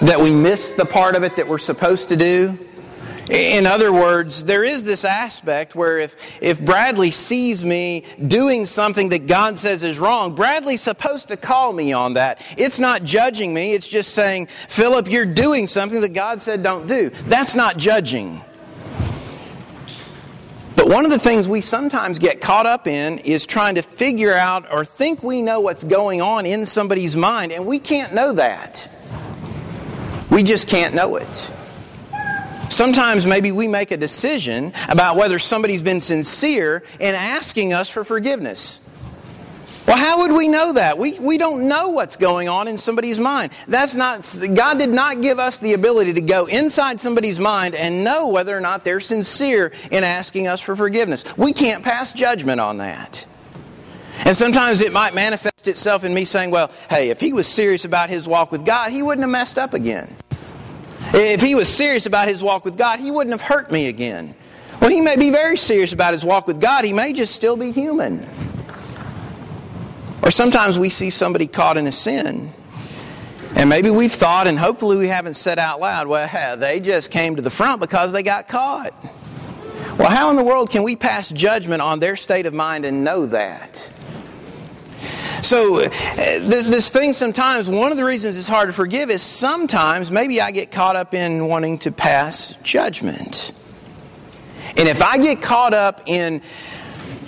that 0.00 0.20
we 0.20 0.30
miss 0.30 0.70
the 0.72 0.84
part 0.84 1.16
of 1.16 1.22
it 1.22 1.36
that 1.36 1.46
we're 1.46 1.58
supposed 1.58 2.08
to 2.08 2.16
do. 2.16 2.58
In 3.30 3.66
other 3.66 3.92
words, 3.92 4.44
there 4.44 4.64
is 4.64 4.84
this 4.84 5.04
aspect 5.04 5.74
where 5.74 5.98
if, 5.98 6.16
if 6.40 6.64
Bradley 6.64 7.10
sees 7.10 7.62
me 7.62 8.04
doing 8.26 8.64
something 8.64 9.10
that 9.10 9.26
God 9.26 9.58
says 9.58 9.82
is 9.82 9.98
wrong, 9.98 10.34
Bradley's 10.34 10.80
supposed 10.80 11.28
to 11.28 11.36
call 11.36 11.74
me 11.74 11.92
on 11.92 12.14
that. 12.14 12.40
It's 12.56 12.80
not 12.80 13.04
judging 13.04 13.52
me, 13.52 13.74
it's 13.74 13.88
just 13.88 14.14
saying, 14.14 14.48
Philip, 14.68 15.10
you're 15.10 15.26
doing 15.26 15.66
something 15.66 16.00
that 16.00 16.14
God 16.14 16.40
said 16.40 16.62
don't 16.62 16.86
do. 16.86 17.10
That's 17.26 17.54
not 17.54 17.76
judging. 17.76 18.42
But 20.74 20.88
one 20.88 21.04
of 21.04 21.10
the 21.10 21.18
things 21.18 21.48
we 21.48 21.60
sometimes 21.60 22.18
get 22.18 22.40
caught 22.40 22.64
up 22.64 22.86
in 22.86 23.18
is 23.18 23.44
trying 23.44 23.74
to 23.74 23.82
figure 23.82 24.32
out 24.32 24.72
or 24.72 24.84
think 24.86 25.22
we 25.22 25.42
know 25.42 25.60
what's 25.60 25.84
going 25.84 26.22
on 26.22 26.46
in 26.46 26.64
somebody's 26.64 27.16
mind, 27.16 27.52
and 27.52 27.66
we 27.66 27.78
can't 27.78 28.14
know 28.14 28.32
that. 28.34 28.88
We 30.30 30.42
just 30.44 30.66
can't 30.68 30.94
know 30.94 31.16
it. 31.16 31.52
Sometimes 32.68 33.26
maybe 33.26 33.52
we 33.52 33.66
make 33.66 33.90
a 33.90 33.96
decision 33.96 34.72
about 34.88 35.16
whether 35.16 35.38
somebody's 35.38 35.82
been 35.82 36.00
sincere 36.00 36.84
in 37.00 37.14
asking 37.14 37.72
us 37.72 37.88
for 37.88 38.04
forgiveness. 38.04 38.80
Well, 39.86 39.96
how 39.96 40.18
would 40.18 40.32
we 40.32 40.48
know 40.48 40.74
that? 40.74 40.98
We, 40.98 41.18
we 41.18 41.38
don't 41.38 41.66
know 41.66 41.88
what's 41.88 42.16
going 42.16 42.46
on 42.46 42.68
in 42.68 42.76
somebody's 42.76 43.18
mind. 43.18 43.52
That's 43.68 43.94
not, 43.94 44.20
God 44.54 44.78
did 44.78 44.90
not 44.90 45.22
give 45.22 45.38
us 45.38 45.60
the 45.60 45.72
ability 45.72 46.12
to 46.12 46.20
go 46.20 46.44
inside 46.44 47.00
somebody's 47.00 47.40
mind 47.40 47.74
and 47.74 48.04
know 48.04 48.28
whether 48.28 48.54
or 48.54 48.60
not 48.60 48.84
they're 48.84 49.00
sincere 49.00 49.72
in 49.90 50.04
asking 50.04 50.46
us 50.46 50.60
for 50.60 50.76
forgiveness. 50.76 51.24
We 51.38 51.54
can't 51.54 51.82
pass 51.82 52.12
judgment 52.12 52.60
on 52.60 52.76
that. 52.76 53.24
And 54.26 54.36
sometimes 54.36 54.82
it 54.82 54.92
might 54.92 55.14
manifest 55.14 55.66
itself 55.68 56.04
in 56.04 56.12
me 56.12 56.26
saying, 56.26 56.50
well, 56.50 56.70
hey, 56.90 57.08
if 57.08 57.18
he 57.18 57.32
was 57.32 57.46
serious 57.46 57.86
about 57.86 58.10
his 58.10 58.28
walk 58.28 58.52
with 58.52 58.66
God, 58.66 58.92
he 58.92 59.02
wouldn't 59.02 59.22
have 59.22 59.30
messed 59.30 59.56
up 59.56 59.72
again. 59.72 60.14
If 61.14 61.40
he 61.40 61.54
was 61.54 61.68
serious 61.68 62.06
about 62.06 62.28
his 62.28 62.42
walk 62.42 62.64
with 62.64 62.76
God, 62.76 63.00
he 63.00 63.10
wouldn't 63.10 63.32
have 63.32 63.40
hurt 63.40 63.70
me 63.70 63.88
again. 63.88 64.34
Well, 64.80 64.90
he 64.90 65.00
may 65.00 65.16
be 65.16 65.30
very 65.30 65.56
serious 65.56 65.92
about 65.92 66.12
his 66.12 66.24
walk 66.24 66.46
with 66.46 66.60
God. 66.60 66.84
He 66.84 66.92
may 66.92 67.12
just 67.12 67.34
still 67.34 67.56
be 67.56 67.72
human. 67.72 68.28
Or 70.22 70.30
sometimes 70.30 70.78
we 70.78 70.90
see 70.90 71.10
somebody 71.10 71.46
caught 71.46 71.76
in 71.76 71.86
a 71.86 71.92
sin. 71.92 72.52
And 73.56 73.68
maybe 73.68 73.90
we've 73.90 74.12
thought, 74.12 74.46
and 74.46 74.58
hopefully 74.58 74.96
we 74.96 75.08
haven't 75.08 75.34
said 75.34 75.58
out 75.58 75.80
loud, 75.80 76.06
well, 76.06 76.56
they 76.56 76.80
just 76.80 77.10
came 77.10 77.36
to 77.36 77.42
the 77.42 77.50
front 77.50 77.80
because 77.80 78.12
they 78.12 78.22
got 78.22 78.46
caught. 78.46 78.94
Well, 79.98 80.10
how 80.10 80.30
in 80.30 80.36
the 80.36 80.44
world 80.44 80.70
can 80.70 80.84
we 80.84 80.94
pass 80.94 81.30
judgment 81.30 81.82
on 81.82 81.98
their 81.98 82.14
state 82.14 82.46
of 82.46 82.54
mind 82.54 82.84
and 82.84 83.02
know 83.02 83.26
that? 83.26 83.90
So, 85.42 85.84
uh, 85.84 85.88
this 85.88 86.90
thing 86.90 87.12
sometimes, 87.12 87.68
one 87.68 87.92
of 87.92 87.96
the 87.96 88.04
reasons 88.04 88.36
it's 88.36 88.48
hard 88.48 88.68
to 88.68 88.72
forgive 88.72 89.10
is 89.10 89.22
sometimes 89.22 90.10
maybe 90.10 90.40
I 90.40 90.50
get 90.50 90.70
caught 90.70 90.96
up 90.96 91.14
in 91.14 91.46
wanting 91.46 91.78
to 91.80 91.92
pass 91.92 92.54
judgment. 92.62 93.52
And 94.76 94.88
if 94.88 95.02
I 95.02 95.18
get 95.18 95.40
caught 95.40 95.74
up 95.74 96.02
in 96.06 96.42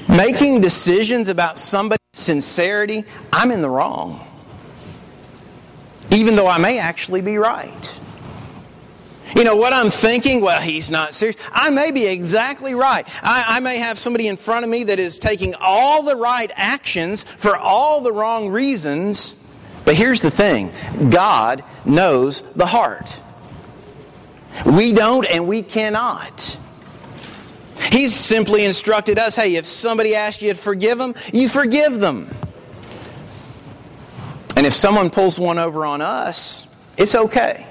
making 0.09 0.61
decisions 0.61 1.29
about 1.29 1.59
somebody's 1.59 1.99
sincerity, 2.13 3.05
I'm 3.33 3.51
in 3.51 3.61
the 3.61 3.71
wrong. 3.71 4.27
Even 6.11 6.35
though 6.35 6.49
I 6.49 6.59
may 6.59 6.79
actually 6.79 7.21
be 7.21 7.39
right. 7.39 8.00
You 9.37 9.45
know, 9.45 9.57
what 9.57 9.73
I'm 9.73 9.91
thinking, 9.91 10.41
well, 10.41 10.61
he's 10.61 10.91
not 10.91 11.15
serious. 11.15 11.37
I 11.53 11.71
may 11.71 11.93
be 11.93 12.07
exactly 12.07 12.75
right. 12.75 13.07
I, 13.23 13.57
I, 13.57 13.61
may 13.61 13.79
have 13.79 13.99
somebody 13.99 14.27
in 14.27 14.37
front 14.37 14.65
of 14.65 14.71
me 14.71 14.85
that 14.85 14.99
is 14.99 15.19
taking 15.19 15.55
all 15.61 16.03
the 16.03 16.17
right 16.17 16.51
actions 16.55 17.25
for 17.37 17.57
all 17.57 18.01
the 18.01 18.13
wrong 18.13 18.49
reasons. 18.49 19.37
But 19.85 19.95
here's 19.95 20.21
the 20.21 20.31
thing 20.31 20.73
God 21.11 21.65
knows 21.85 22.43
the 22.57 22.67
heart. 22.67 23.21
We 24.67 24.93
don't 24.93 25.25
and 25.27 25.47
we 25.47 25.63
cannot. 25.63 26.59
He's 27.93 28.15
simply 28.15 28.65
instructed 28.65 29.19
us 29.19 29.37
hey, 29.37 29.57
if 29.57 29.67
somebody 29.67 30.15
asks 30.15 30.43
you 30.43 30.53
to 30.53 30.59
forgive 30.59 30.99
them, 30.99 31.15
you 31.33 31.49
forgive 31.49 32.01
them. 32.01 32.29
And 34.57 34.67
if 34.67 34.75
someone 34.75 35.11
pulls 35.11 35.39
one 35.39 35.59
over 35.59 35.87
on 35.87 36.03
us, 36.03 36.67
it's 36.99 37.15
okay. 37.15 37.67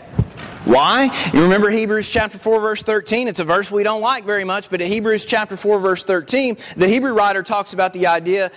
Why? 0.69 1.09
You 1.33 1.41
remember 1.41 1.71
Hebrews 1.71 2.11
chapter 2.11 2.37
4 2.37 2.61
verse 2.61 2.83
13? 2.83 3.27
It's 3.27 3.39
a 3.39 3.43
verse 3.43 3.71
we 3.71 3.81
don't 3.81 4.01
like 4.01 4.23
very 4.23 4.43
much, 4.43 4.69
but 4.69 4.81
in 4.81 4.91
Hebrews 4.91 5.25
chapter 5.25 5.57
4 5.57 5.79
verse 5.79 6.05
13, 6.05 6.57
the 6.77 6.87
Hebrew 6.87 7.11
writer 7.13 7.41
talks 7.41 7.73
about 7.73 7.91
the 7.91 8.05
idea 8.05 8.51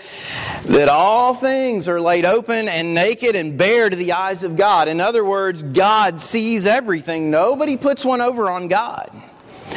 that 0.66 0.90
all 0.90 1.32
things 1.32 1.88
are 1.88 2.02
laid 2.02 2.26
open 2.26 2.68
and 2.68 2.92
naked 2.92 3.34
and 3.34 3.56
bare 3.56 3.88
to 3.88 3.96
the 3.96 4.12
eyes 4.12 4.42
of 4.42 4.58
God. 4.58 4.88
In 4.88 5.00
other 5.00 5.24
words, 5.24 5.62
God 5.62 6.20
sees 6.20 6.66
everything. 6.66 7.30
Nobody 7.30 7.78
puts 7.78 8.04
one 8.04 8.20
over 8.20 8.50
on 8.50 8.68
God. 8.68 9.10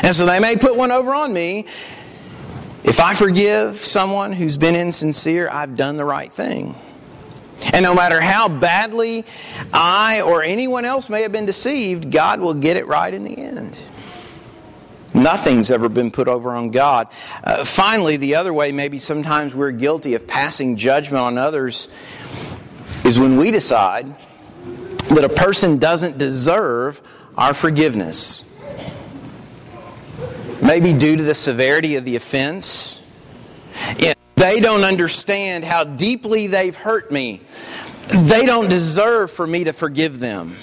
And 0.04 0.13
so 0.13 0.25
they 0.25 0.42
may 0.42 0.58
put 0.58 0.75
one 0.75 0.92
over 0.92 1.15
on 1.15 1.32
me. 1.32 1.68
If 2.84 3.00
I 3.00 3.13
forgive 3.13 3.77
someone 3.77 4.34
who's 4.34 4.58
been 4.58 4.75
insincere, 4.75 5.48
I've 5.50 5.77
done 5.77 5.96
the 5.96 6.04
right 6.04 6.34
thing. 6.34 6.75
And 7.74 7.84
no 7.84 7.93
matter 7.93 8.22
how 8.22 8.48
badly 8.48 9.25
I 9.74 10.22
or 10.22 10.43
anyone 10.43 10.86
else 10.86 11.10
may 11.10 11.24
have 11.24 11.31
been 11.31 11.45
deceived, 11.45 12.12
God 12.12 12.39
will 12.39 12.53
get 12.53 12.77
it 12.77 12.88
right 12.88 13.13
in 13.13 13.24
the 13.24 13.38
end. 13.38 13.77
Nothing's 15.13 15.72
ever 15.72 15.88
been 15.88 16.12
put 16.12 16.27
over 16.27 16.51
on 16.51 16.72
God. 16.72 17.07
Uh, 17.43 17.63
finally, 17.63 18.17
the 18.17 18.36
other 18.36 18.53
way, 18.53 18.74
maybe 18.74 19.00
sometimes 19.00 19.55
we're 19.55 19.72
guilty 19.72 20.13
of 20.13 20.27
passing 20.27 20.75
judgment 20.75 21.22
on 21.22 21.38
others, 21.38 21.88
is 23.05 23.17
when 23.17 23.38
we 23.38 23.50
decide 23.50 24.13
that 25.10 25.24
a 25.24 25.29
person 25.29 25.77
doesn't 25.77 26.17
deserve 26.17 27.01
our 27.38 27.53
forgiveness. 27.53 28.43
Maybe 30.62 30.93
due 30.93 31.15
to 31.15 31.24
the 31.24 31.36
severity 31.36 31.95
of 31.95 32.03
the 32.03 32.15
offense. 32.15 33.01
They 34.46 34.60
don't 34.60 34.84
understand 34.84 35.64
how 35.64 35.84
deeply 35.84 36.46
they've 36.46 36.75
hurt 36.75 37.12
me. 37.12 37.42
They 38.10 38.46
don't 38.46 38.70
deserve 38.70 39.32
for 39.32 39.48
me 39.48 39.64
to 39.64 39.74
forgive 39.74 40.20
them. 40.20 40.56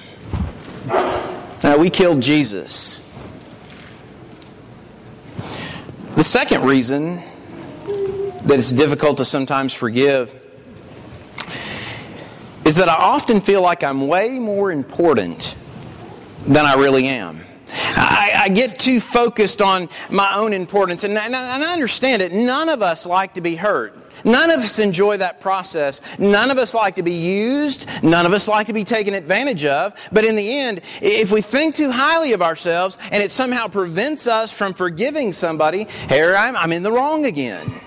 Now, 0.87 1.79
we 1.79 1.91
killed 1.91 2.23
Jesus. 2.23 3.03
The 6.15 6.23
second 6.23 6.62
reason 6.62 7.17
that 8.45 8.53
it's 8.53 8.71
difficult 8.71 9.17
to 9.17 9.25
sometimes 9.25 9.75
forgive 9.75 10.33
is 12.65 12.77
that 12.77 12.89
I 12.89 12.95
often 12.95 13.41
feel 13.41 13.62
like 13.62 13.83
I'm 13.83 14.07
way 14.07 14.39
more 14.39 14.71
important 14.71 15.57
than 16.47 16.65
I 16.65 16.75
really 16.75 17.09
am. 17.09 17.41
I, 17.73 18.33
I, 18.45 18.49
get 18.49 18.79
too 18.79 19.00
focused 19.00 19.62
on 19.62 19.88
my 20.11 20.35
own 20.35 20.52
importance. 20.52 21.05
And, 21.05 21.17
and, 21.17 21.35
and 21.35 21.64
I 21.64 21.73
understand 21.73 22.23
it. 22.23 22.33
None 22.33 22.69
of 22.69 22.83
us 22.83 23.07
like 23.07 23.35
to 23.35 23.41
be 23.41 23.57
hurt. 23.57 23.97
None 24.25 24.50
of 24.50 24.61
us 24.61 24.79
enjoy 24.79 25.17
that 25.17 25.41
process. 25.41 26.00
None 26.19 26.50
of 26.50 26.59
us 26.59 26.75
like 26.75 26.95
to 26.97 27.02
be 27.02 27.14
used. 27.14 27.87
None 28.02 28.26
of 28.26 28.33
us 28.33 28.47
like 28.47 28.67
to 28.69 28.73
be 28.73 28.85
taken 28.85 29.14
advantage 29.14 29.64
of. 29.64 29.95
But 30.12 30.25
in 30.25 30.37
the 30.37 30.59
end, 30.59 30.83
if 31.00 31.33
we 31.33 31.41
think 31.41 31.75
too 31.75 31.91
highly 31.91 32.33
of 32.33 32.43
ourselves 32.43 32.99
and 33.11 33.23
it 33.23 33.31
somehow 33.31 33.69
prevents 33.69 34.26
us 34.26 34.52
from 34.52 34.75
forgiving 34.75 35.33
somebody, 35.33 35.87
here 36.09 36.37
I'm, 36.37 36.57
I'm 36.57 36.73
in 36.73 36.83
the 36.83 36.93
wrong 36.93 37.26
again. 37.26 37.81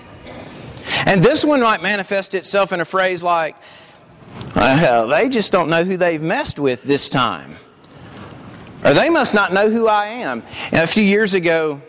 And 1.06 1.22
this 1.22 1.44
one 1.44 1.60
might 1.60 1.82
manifest 1.82 2.34
itself 2.34 2.72
in 2.72 2.80
a 2.80 2.84
phrase 2.84 3.22
like, 3.22 3.56
well, 4.54 5.08
they 5.08 5.28
just 5.28 5.52
don't 5.52 5.70
know 5.70 5.84
who 5.84 5.96
they've 5.96 6.22
messed 6.22 6.58
with 6.58 6.82
this 6.82 7.08
time. 7.08 7.56
Or 8.86 8.94
they 8.94 9.10
must 9.10 9.34
not 9.34 9.52
know 9.52 9.68
who 9.68 9.88
I 9.88 10.06
am. 10.06 10.44
And 10.70 10.82
a 10.82 10.86
few 10.86 11.02
years 11.02 11.34
ago, 11.34 11.82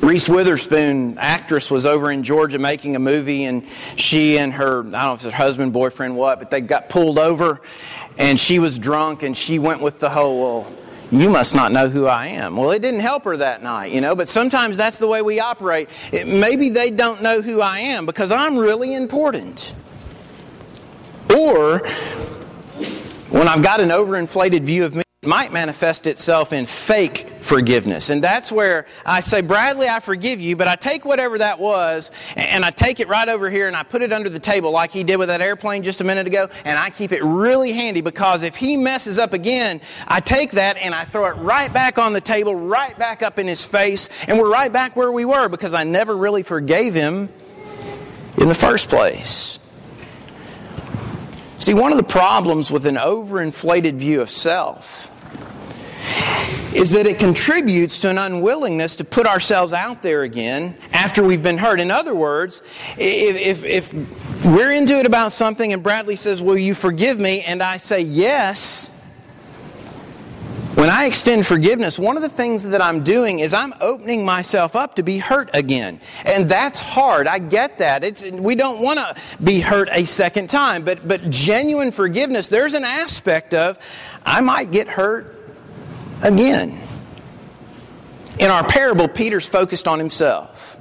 Reese 0.00 0.28
Witherspoon, 0.28 1.18
actress, 1.18 1.70
was 1.70 1.86
over 1.86 2.10
in 2.10 2.24
Georgia 2.24 2.58
making 2.58 2.96
a 2.96 2.98
movie, 2.98 3.44
and 3.44 3.64
she 3.94 4.38
and 4.38 4.52
her, 4.54 4.80
I 4.80 4.82
don't 4.82 4.92
know 4.92 5.12
if 5.12 5.22
her 5.22 5.30
husband, 5.30 5.72
boyfriend, 5.72 6.16
what, 6.16 6.40
but 6.40 6.50
they 6.50 6.60
got 6.60 6.88
pulled 6.88 7.16
over, 7.16 7.60
and 8.16 8.40
she 8.40 8.58
was 8.58 8.78
drunk, 8.78 9.22
and 9.22 9.36
she 9.36 9.60
went 9.60 9.80
with 9.80 10.00
the 10.00 10.10
whole, 10.10 10.40
well, 10.40 10.72
you 11.12 11.30
must 11.30 11.54
not 11.54 11.70
know 11.70 11.88
who 11.88 12.06
I 12.06 12.26
am. 12.26 12.56
Well, 12.56 12.72
it 12.72 12.82
didn't 12.82 13.00
help 13.00 13.24
her 13.24 13.36
that 13.36 13.62
night, 13.62 13.92
you 13.92 14.00
know, 14.00 14.16
but 14.16 14.28
sometimes 14.28 14.76
that's 14.76 14.98
the 14.98 15.06
way 15.06 15.22
we 15.22 15.38
operate. 15.38 15.88
It, 16.12 16.26
maybe 16.26 16.70
they 16.70 16.90
don't 16.90 17.22
know 17.22 17.40
who 17.40 17.60
I 17.60 17.78
am 17.78 18.04
because 18.04 18.32
I'm 18.32 18.56
really 18.56 18.94
important. 18.94 19.74
Or 21.36 21.78
when 23.30 23.46
I've 23.46 23.62
got 23.62 23.80
an 23.80 23.90
overinflated 23.90 24.62
view 24.62 24.84
of 24.84 24.96
me, 24.96 25.02
might 25.24 25.52
manifest 25.52 26.06
itself 26.06 26.52
in 26.52 26.64
fake 26.64 27.28
forgiveness. 27.40 28.08
And 28.08 28.22
that's 28.22 28.52
where 28.52 28.86
I 29.04 29.18
say, 29.18 29.40
Bradley, 29.40 29.88
I 29.88 29.98
forgive 29.98 30.40
you, 30.40 30.54
but 30.54 30.68
I 30.68 30.76
take 30.76 31.04
whatever 31.04 31.38
that 31.38 31.58
was 31.58 32.12
and 32.36 32.64
I 32.64 32.70
take 32.70 33.00
it 33.00 33.08
right 33.08 33.28
over 33.28 33.50
here 33.50 33.66
and 33.66 33.74
I 33.74 33.82
put 33.82 34.00
it 34.02 34.12
under 34.12 34.28
the 34.28 34.38
table 34.38 34.70
like 34.70 34.92
he 34.92 35.02
did 35.02 35.16
with 35.16 35.26
that 35.26 35.40
airplane 35.40 35.82
just 35.82 36.00
a 36.00 36.04
minute 36.04 36.28
ago, 36.28 36.48
and 36.64 36.78
I 36.78 36.90
keep 36.90 37.10
it 37.10 37.24
really 37.24 37.72
handy 37.72 38.00
because 38.00 38.44
if 38.44 38.54
he 38.54 38.76
messes 38.76 39.18
up 39.18 39.32
again, 39.32 39.80
I 40.06 40.20
take 40.20 40.52
that 40.52 40.76
and 40.76 40.94
I 40.94 41.02
throw 41.02 41.26
it 41.26 41.34
right 41.38 41.72
back 41.72 41.98
on 41.98 42.12
the 42.12 42.20
table, 42.20 42.54
right 42.54 42.96
back 42.96 43.24
up 43.24 43.40
in 43.40 43.48
his 43.48 43.64
face, 43.66 44.08
and 44.28 44.38
we're 44.38 44.52
right 44.52 44.72
back 44.72 44.94
where 44.94 45.10
we 45.10 45.24
were 45.24 45.48
because 45.48 45.74
I 45.74 45.82
never 45.82 46.16
really 46.16 46.44
forgave 46.44 46.94
him 46.94 47.28
in 48.36 48.46
the 48.46 48.54
first 48.54 48.88
place. 48.88 49.58
See, 51.56 51.74
one 51.74 51.90
of 51.90 51.98
the 51.98 52.04
problems 52.04 52.70
with 52.70 52.86
an 52.86 52.94
overinflated 52.94 53.96
view 53.96 54.20
of 54.20 54.30
self 54.30 55.07
is 56.74 56.90
that 56.90 57.06
it 57.06 57.18
contributes 57.18 57.98
to 58.00 58.10
an 58.10 58.18
unwillingness 58.18 58.96
to 58.96 59.04
put 59.04 59.26
ourselves 59.26 59.72
out 59.72 60.02
there 60.02 60.22
again 60.22 60.76
after 60.92 61.22
we've 61.22 61.42
been 61.42 61.58
hurt. 61.58 61.80
In 61.80 61.90
other 61.90 62.14
words, 62.14 62.62
if, 62.98 63.64
if, 63.64 63.64
if 63.64 64.44
we're 64.44 64.72
into 64.72 64.98
it 64.98 65.06
about 65.06 65.32
something 65.32 65.72
and 65.72 65.82
Bradley 65.82 66.16
says, 66.16 66.40
Will 66.40 66.58
you 66.58 66.74
forgive 66.74 67.18
me? 67.18 67.42
and 67.42 67.62
I 67.62 67.78
say 67.78 68.00
yes, 68.00 68.90
when 70.74 70.90
I 70.90 71.06
extend 71.06 71.44
forgiveness, 71.44 71.98
one 71.98 72.16
of 72.16 72.22
the 72.22 72.28
things 72.28 72.62
that 72.62 72.80
I'm 72.80 73.02
doing 73.02 73.40
is 73.40 73.52
I'm 73.52 73.74
opening 73.80 74.24
myself 74.24 74.76
up 74.76 74.94
to 74.94 75.02
be 75.02 75.18
hurt 75.18 75.50
again. 75.52 76.00
And 76.24 76.48
that's 76.48 76.78
hard. 76.78 77.26
I 77.26 77.40
get 77.40 77.78
that. 77.78 78.04
It's, 78.04 78.22
we 78.30 78.54
don't 78.54 78.80
want 78.80 79.00
to 79.00 79.16
be 79.42 79.58
hurt 79.58 79.88
a 79.90 80.04
second 80.04 80.48
time. 80.48 80.84
But, 80.84 81.08
but 81.08 81.30
genuine 81.30 81.90
forgiveness, 81.90 82.46
there's 82.46 82.74
an 82.74 82.84
aspect 82.84 83.54
of 83.54 83.76
I 84.24 84.40
might 84.40 84.70
get 84.70 84.86
hurt 84.86 85.37
again. 86.22 86.80
In 88.38 88.50
our 88.50 88.64
parable, 88.64 89.08
Peter's 89.08 89.48
focused 89.48 89.88
on 89.88 89.98
himself. 89.98 90.76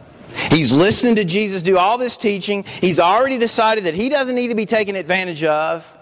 He's 0.52 0.72
listening 0.72 1.16
to 1.16 1.26
Jesus 1.26 1.64
do 1.64 1.78
all 1.78 1.98
this 1.98 2.18
teaching. 2.18 2.64
He's 2.64 3.00
already 3.00 3.38
decided 3.38 3.86
that 3.86 3.96
he 3.96 4.10
doesn't 4.10 4.36
need 4.36 4.50
to 4.50 4.56
be 4.56 4.66
taken 4.66 4.96
advantage 4.96 5.44
of. 5.44 5.98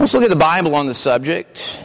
Let's 0.00 0.12
look 0.12 0.24
at 0.24 0.30
the 0.30 0.36
Bible 0.36 0.74
on 0.74 0.86
the 0.86 0.94
subject. 0.94 1.83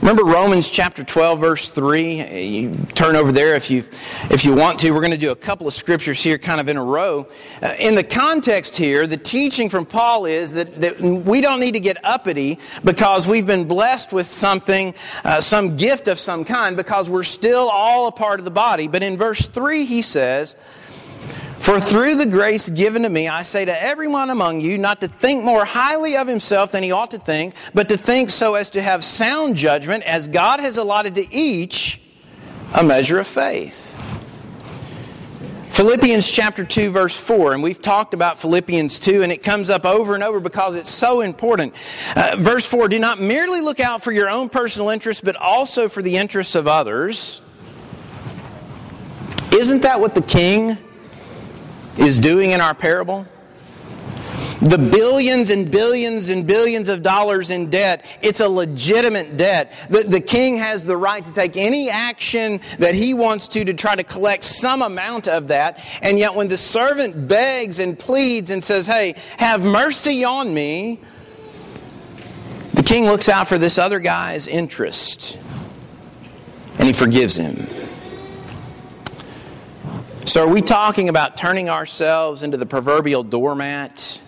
Remember 0.00 0.24
Romans 0.24 0.70
chapter 0.70 1.04
12, 1.04 1.40
verse 1.40 1.68
3? 1.68 2.40
You 2.40 2.74
turn 2.94 3.16
over 3.16 3.32
there 3.32 3.54
if 3.54 3.70
you, 3.70 3.84
if 4.30 4.46
you 4.46 4.54
want 4.54 4.78
to. 4.78 4.92
We're 4.92 5.00
going 5.00 5.10
to 5.10 5.18
do 5.18 5.30
a 5.30 5.36
couple 5.36 5.66
of 5.66 5.74
scriptures 5.74 6.22
here 6.22 6.38
kind 6.38 6.58
of 6.58 6.68
in 6.68 6.78
a 6.78 6.82
row. 6.82 7.28
Uh, 7.60 7.74
in 7.78 7.96
the 7.96 8.02
context 8.02 8.76
here, 8.76 9.06
the 9.06 9.18
teaching 9.18 9.68
from 9.68 9.84
Paul 9.84 10.24
is 10.24 10.54
that, 10.54 10.80
that 10.80 11.00
we 11.02 11.42
don't 11.42 11.60
need 11.60 11.72
to 11.72 11.80
get 11.80 12.02
uppity 12.02 12.58
because 12.82 13.26
we've 13.26 13.46
been 13.46 13.68
blessed 13.68 14.10
with 14.10 14.26
something, 14.26 14.94
uh, 15.22 15.42
some 15.42 15.76
gift 15.76 16.08
of 16.08 16.18
some 16.18 16.46
kind, 16.46 16.78
because 16.78 17.10
we're 17.10 17.22
still 17.22 17.68
all 17.68 18.08
a 18.08 18.12
part 18.12 18.38
of 18.38 18.46
the 18.46 18.50
body. 18.50 18.88
But 18.88 19.02
in 19.02 19.18
verse 19.18 19.48
3, 19.48 19.84
he 19.84 20.00
says, 20.00 20.56
for 21.60 21.78
through 21.78 22.16
the 22.16 22.26
grace 22.26 22.68
given 22.70 23.02
to 23.02 23.08
me, 23.08 23.28
I 23.28 23.42
say 23.42 23.66
to 23.66 23.82
everyone 23.82 24.30
among 24.30 24.60
you 24.62 24.78
not 24.78 25.00
to 25.02 25.08
think 25.08 25.44
more 25.44 25.64
highly 25.64 26.16
of 26.16 26.26
himself 26.26 26.72
than 26.72 26.82
he 26.82 26.90
ought 26.90 27.10
to 27.10 27.18
think, 27.18 27.54
but 27.74 27.88
to 27.90 27.98
think 27.98 28.30
so 28.30 28.54
as 28.54 28.70
to 28.70 28.82
have 28.82 29.04
sound 29.04 29.56
judgment, 29.56 30.02
as 30.04 30.26
God 30.26 30.60
has 30.60 30.78
allotted 30.78 31.14
to 31.16 31.34
each 31.34 32.00
a 32.72 32.82
measure 32.82 33.18
of 33.18 33.26
faith. 33.26 33.96
Philippians 35.68 36.30
chapter 36.30 36.64
2, 36.64 36.90
verse 36.90 37.16
4, 37.16 37.54
and 37.54 37.62
we've 37.62 37.80
talked 37.80 38.14
about 38.14 38.38
Philippians 38.38 38.98
2, 38.98 39.22
and 39.22 39.30
it 39.30 39.42
comes 39.42 39.70
up 39.70 39.84
over 39.84 40.14
and 40.14 40.22
over 40.22 40.40
because 40.40 40.74
it's 40.76 40.90
so 40.90 41.20
important. 41.20 41.74
Uh, 42.16 42.36
verse 42.38 42.66
4 42.66 42.88
Do 42.88 42.98
not 42.98 43.20
merely 43.20 43.60
look 43.60 43.80
out 43.80 44.02
for 44.02 44.12
your 44.12 44.28
own 44.28 44.48
personal 44.48 44.88
interests, 44.88 45.22
but 45.22 45.36
also 45.36 45.88
for 45.88 46.02
the 46.02 46.16
interests 46.16 46.54
of 46.54 46.66
others. 46.66 47.40
Isn't 49.52 49.82
that 49.82 50.00
what 50.00 50.14
the 50.14 50.22
king 50.22 50.76
is 52.00 52.18
doing 52.18 52.50
in 52.50 52.60
our 52.60 52.74
parable? 52.74 53.26
The 54.60 54.76
billions 54.76 55.48
and 55.48 55.70
billions 55.70 56.28
and 56.28 56.46
billions 56.46 56.88
of 56.88 57.02
dollars 57.02 57.50
in 57.50 57.70
debt, 57.70 58.04
it's 58.20 58.40
a 58.40 58.48
legitimate 58.48 59.38
debt. 59.38 59.72
The, 59.88 60.02
the 60.02 60.20
king 60.20 60.56
has 60.56 60.84
the 60.84 60.98
right 60.98 61.24
to 61.24 61.32
take 61.32 61.56
any 61.56 61.88
action 61.88 62.60
that 62.78 62.94
he 62.94 63.14
wants 63.14 63.48
to 63.48 63.64
to 63.64 63.72
try 63.72 63.96
to 63.96 64.04
collect 64.04 64.44
some 64.44 64.82
amount 64.82 65.28
of 65.28 65.48
that. 65.48 65.82
And 66.02 66.18
yet, 66.18 66.34
when 66.34 66.48
the 66.48 66.58
servant 66.58 67.26
begs 67.26 67.78
and 67.78 67.98
pleads 67.98 68.50
and 68.50 68.62
says, 68.62 68.86
Hey, 68.86 69.14
have 69.38 69.62
mercy 69.62 70.24
on 70.24 70.52
me, 70.52 71.00
the 72.74 72.82
king 72.82 73.06
looks 73.06 73.30
out 73.30 73.48
for 73.48 73.56
this 73.56 73.78
other 73.78 73.98
guy's 73.98 74.46
interest 74.46 75.38
and 76.78 76.86
he 76.86 76.92
forgives 76.92 77.36
him. 77.36 77.66
So, 80.26 80.44
are 80.44 80.52
we 80.52 80.60
talking 80.60 81.08
about 81.08 81.38
turning 81.38 81.70
ourselves 81.70 82.42
into 82.42 82.58
the 82.58 82.66
proverbial 82.66 83.22
doormat? 83.22 84.20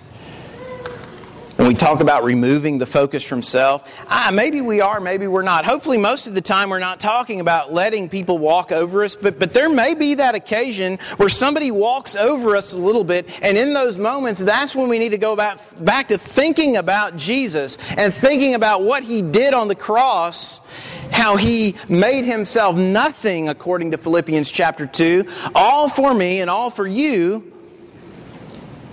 When 1.57 1.69
we 1.69 1.75
talk 1.75 2.01
about 2.01 2.25
removing 2.25 2.79
the 2.79 2.87
focus 2.87 3.23
from 3.23 3.43
self, 3.43 4.03
ah, 4.09 4.31
maybe 4.33 4.63
we 4.63 4.81
are, 4.81 5.01
maybe 5.01 5.27
we're 5.27 5.43
not. 5.43 5.67
Hopefully, 5.67 5.99
most 5.99 6.27
of 6.27 6.35
the 6.35 6.41
time, 6.41 6.71
we're 6.71 6.79
not 6.79 6.99
talking 6.99 7.41
about 7.41 7.75
letting 7.75 8.09
people 8.09 8.39
walk 8.39 8.73
over 8.73 9.05
us, 9.05 9.17
but, 9.17 9.39
but 9.39 9.53
there 9.53 9.69
may 9.69 9.93
be 9.93 10.15
that 10.15 10.35
occasion 10.35 10.99
where 11.19 11.29
somebody 11.29 11.71
walks 11.71 12.17
over 12.17 12.57
us 12.57 12.73
a 12.73 12.79
little 12.79 13.05
bit, 13.05 13.29
and 13.43 13.59
in 13.59 13.75
those 13.75 13.99
moments, 13.99 14.41
that's 14.41 14.75
when 14.75 14.89
we 14.89 14.99
need 14.99 15.11
to 15.11 15.19
go 15.19 15.37
back, 15.37 15.59
back 15.79 16.09
to 16.09 16.17
thinking 16.17 16.79
about 16.79 17.17
Jesus 17.17 17.77
and 17.99 18.15
thinking 18.15 18.55
about 18.55 18.83
what 18.83 19.05
He 19.05 19.21
did 19.21 19.53
on 19.53 19.69
the 19.69 19.77
cross 19.77 20.63
how 21.13 21.37
he 21.37 21.77
made 21.89 22.25
himself 22.25 22.77
nothing, 22.77 23.49
according 23.49 23.93
to 23.93 23.99
Philippians 23.99 24.51
chapter 24.51 24.87
2, 24.87 25.25
all 25.55 25.89
for 25.89 26.15
me 26.15 26.41
and 26.41 26.51
all 26.51 26.71
for 26.71 26.87
you. 26.87 27.53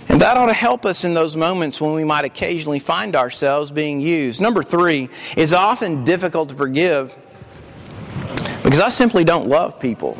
And 0.08 0.20
that 0.20 0.36
ought 0.36 0.46
to 0.46 0.52
help 0.52 0.84
us 0.84 1.04
in 1.04 1.14
those 1.14 1.36
moments 1.36 1.80
when 1.80 1.94
we 1.94 2.04
might 2.04 2.24
occasionally 2.24 2.80
find 2.80 3.14
ourselves 3.14 3.70
being 3.70 4.00
used. 4.00 4.40
Number 4.40 4.62
three 4.62 5.08
is 5.36 5.52
often 5.52 6.04
difficult 6.04 6.48
to 6.48 6.56
forgive 6.56 7.16
because 8.64 8.80
I 8.80 8.88
simply 8.88 9.22
don't 9.24 9.46
love 9.46 9.78
people 9.78 10.18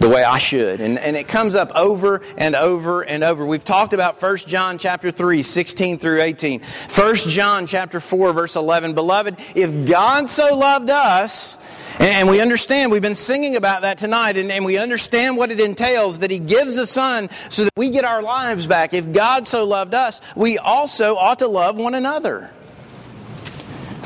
the 0.00 0.08
way 0.08 0.24
I 0.24 0.38
should. 0.38 0.80
And, 0.80 0.98
and 0.98 1.14
it 1.14 1.28
comes 1.28 1.54
up 1.54 1.70
over 1.74 2.22
and 2.36 2.56
over 2.56 3.02
and 3.02 3.22
over. 3.22 3.44
We've 3.44 3.62
talked 3.62 3.92
about 3.92 4.20
1 4.20 4.38
John 4.38 4.78
chapter 4.78 5.10
3, 5.10 5.42
16 5.42 5.98
through 5.98 6.22
18. 6.22 6.62
1 6.94 7.16
John 7.16 7.66
chapter 7.66 8.00
4, 8.00 8.32
verse 8.32 8.56
11. 8.56 8.94
Beloved, 8.94 9.36
if 9.54 9.86
God 9.86 10.28
so 10.30 10.56
loved 10.56 10.88
us, 10.88 11.58
and 11.98 12.30
we 12.30 12.40
understand, 12.40 12.90
we've 12.90 13.02
been 13.02 13.14
singing 13.14 13.56
about 13.56 13.82
that 13.82 13.98
tonight, 13.98 14.38
and, 14.38 14.50
and 14.50 14.64
we 14.64 14.78
understand 14.78 15.36
what 15.36 15.52
it 15.52 15.60
entails 15.60 16.20
that 16.20 16.30
He 16.30 16.38
gives 16.38 16.78
a 16.78 16.86
Son 16.86 17.28
so 17.50 17.64
that 17.64 17.72
we 17.76 17.90
get 17.90 18.06
our 18.06 18.22
lives 18.22 18.66
back. 18.66 18.94
If 18.94 19.12
God 19.12 19.46
so 19.46 19.64
loved 19.64 19.94
us, 19.94 20.22
we 20.34 20.56
also 20.56 21.16
ought 21.16 21.40
to 21.40 21.46
love 21.46 21.76
one 21.76 21.94
another. 21.94 22.50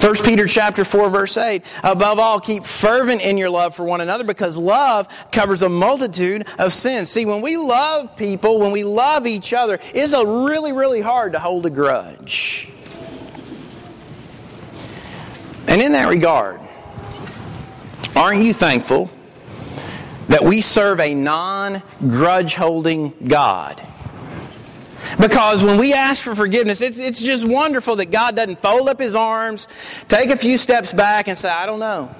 1 0.01 0.17
Peter 0.25 0.47
chapter 0.47 0.85
4 0.85 1.11
verse 1.11 1.37
8 1.37 1.63
above 1.83 2.19
all 2.19 2.41
keep 2.41 2.65
fervent 2.65 3.23
in 3.23 3.39
your 3.39 3.51
love 3.51 3.75
for 3.75 3.85
one 3.85 4.01
another 4.01 4.25
because 4.25 4.57
love 4.57 5.09
covers 5.33 5.63
a 5.63 5.69
multitude 5.69 6.47
of 6.59 6.73
sins. 6.73 7.09
See 7.11 7.25
when 7.25 7.41
we 7.41 7.57
love 7.57 8.17
people, 8.17 8.61
when 8.61 8.73
we 8.73 8.85
love 8.85 9.27
each 9.27 9.53
other, 9.53 9.79
it's 9.95 10.13
a 10.13 10.27
really 10.27 10.73
really 10.73 11.01
hard 11.01 11.33
to 11.33 11.39
hold 11.39 11.65
a 11.67 11.71
grudge. 11.71 12.71
And 15.67 15.81
in 15.81 15.93
that 15.93 16.09
regard, 16.09 16.61
Aren't 18.17 18.45
you 18.45 18.53
thankful 18.55 19.11
that 20.29 20.45
we 20.45 20.61
serve 20.61 21.01
a 21.01 21.15
non 21.15 21.83
grudge 21.99 22.55
holding 22.55 23.13
God? 23.27 23.83
Because 25.21 25.63
when 25.63 25.79
we 25.79 25.93
ask 25.93 26.23
for 26.23 26.35
forgiveness, 26.35 26.81
it's, 26.81 26.99
it's 26.99 27.23
just 27.23 27.45
wonderful 27.45 27.97
that 27.97 28.11
God 28.11 28.37
doesn't 28.37 28.61
fold 28.61 28.89
up 28.89 28.99
his 28.99 29.15
arms, 29.15 29.69
take 30.09 30.31
a 30.31 30.37
few 30.37 30.59
steps 30.59 30.93
back, 30.93 31.29
and 31.29 31.37
say, 31.39 31.49
I 31.49 31.67
don't 31.67 31.81
know. 31.81 32.15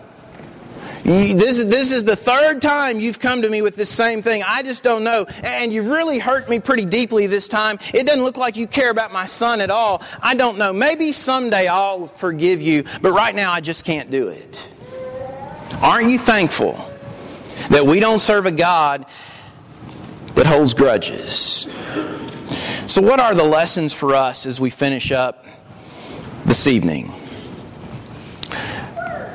This 1.05 1.59
is, 1.59 1.67
this 1.67 1.91
is 1.91 2.05
the 2.05 2.17
third 2.17 2.63
time 2.63 2.99
you've 2.99 3.21
come 3.21 3.43
to 3.43 3.51
me 3.51 3.61
with 3.61 3.77
this 3.77 3.91
same 3.91 4.23
thing. 4.23 4.43
I 4.43 4.63
just 4.63 4.83
don't 4.83 5.05
know. 5.05 5.27
And 5.43 5.71
you've 5.71 5.89
really 5.89 6.19
hurt 6.19 6.49
me 6.49 6.61
pretty 6.61 6.87
deeply 6.87 7.27
this 7.27 7.47
time. 7.47 7.79
It 7.93 8.07
doesn't 8.07 8.25
look 8.25 8.39
like 8.39 8.57
you 8.57 8.67
care 8.67 8.91
about 8.91 9.13
my 9.13 9.27
son 9.27 9.61
at 9.61 9.71
all. 9.71 10.03
I 10.23 10.35
don't 10.35 10.57
know. 10.57 10.73
Maybe 10.73 11.13
someday 11.13 11.69
I'll 11.69 12.07
forgive 12.07 12.63
you, 12.63 12.85
but 13.03 13.13
right 13.13 13.35
now 13.35 13.53
I 13.53 13.61
just 13.61 13.85
can't 13.85 14.11
do 14.11 14.29
it. 14.29 14.73
Aren't 15.83 16.09
you 16.09 16.19
thankful 16.19 16.73
that 17.69 17.87
we 17.87 18.01
don't 18.01 18.19
serve 18.19 18.47
a 18.47 18.53
God 18.53 19.05
that 20.37 20.47
holds 20.47 20.73
grudges? 20.73 21.67
So, 22.87 23.01
what 23.01 23.19
are 23.19 23.35
the 23.35 23.45
lessons 23.45 23.95
for 23.95 24.15
us 24.15 24.45
as 24.45 24.61
we 24.61 24.69
finish 24.69 25.11
up 25.11 25.47
this 26.45 26.67
evening? 26.67 27.11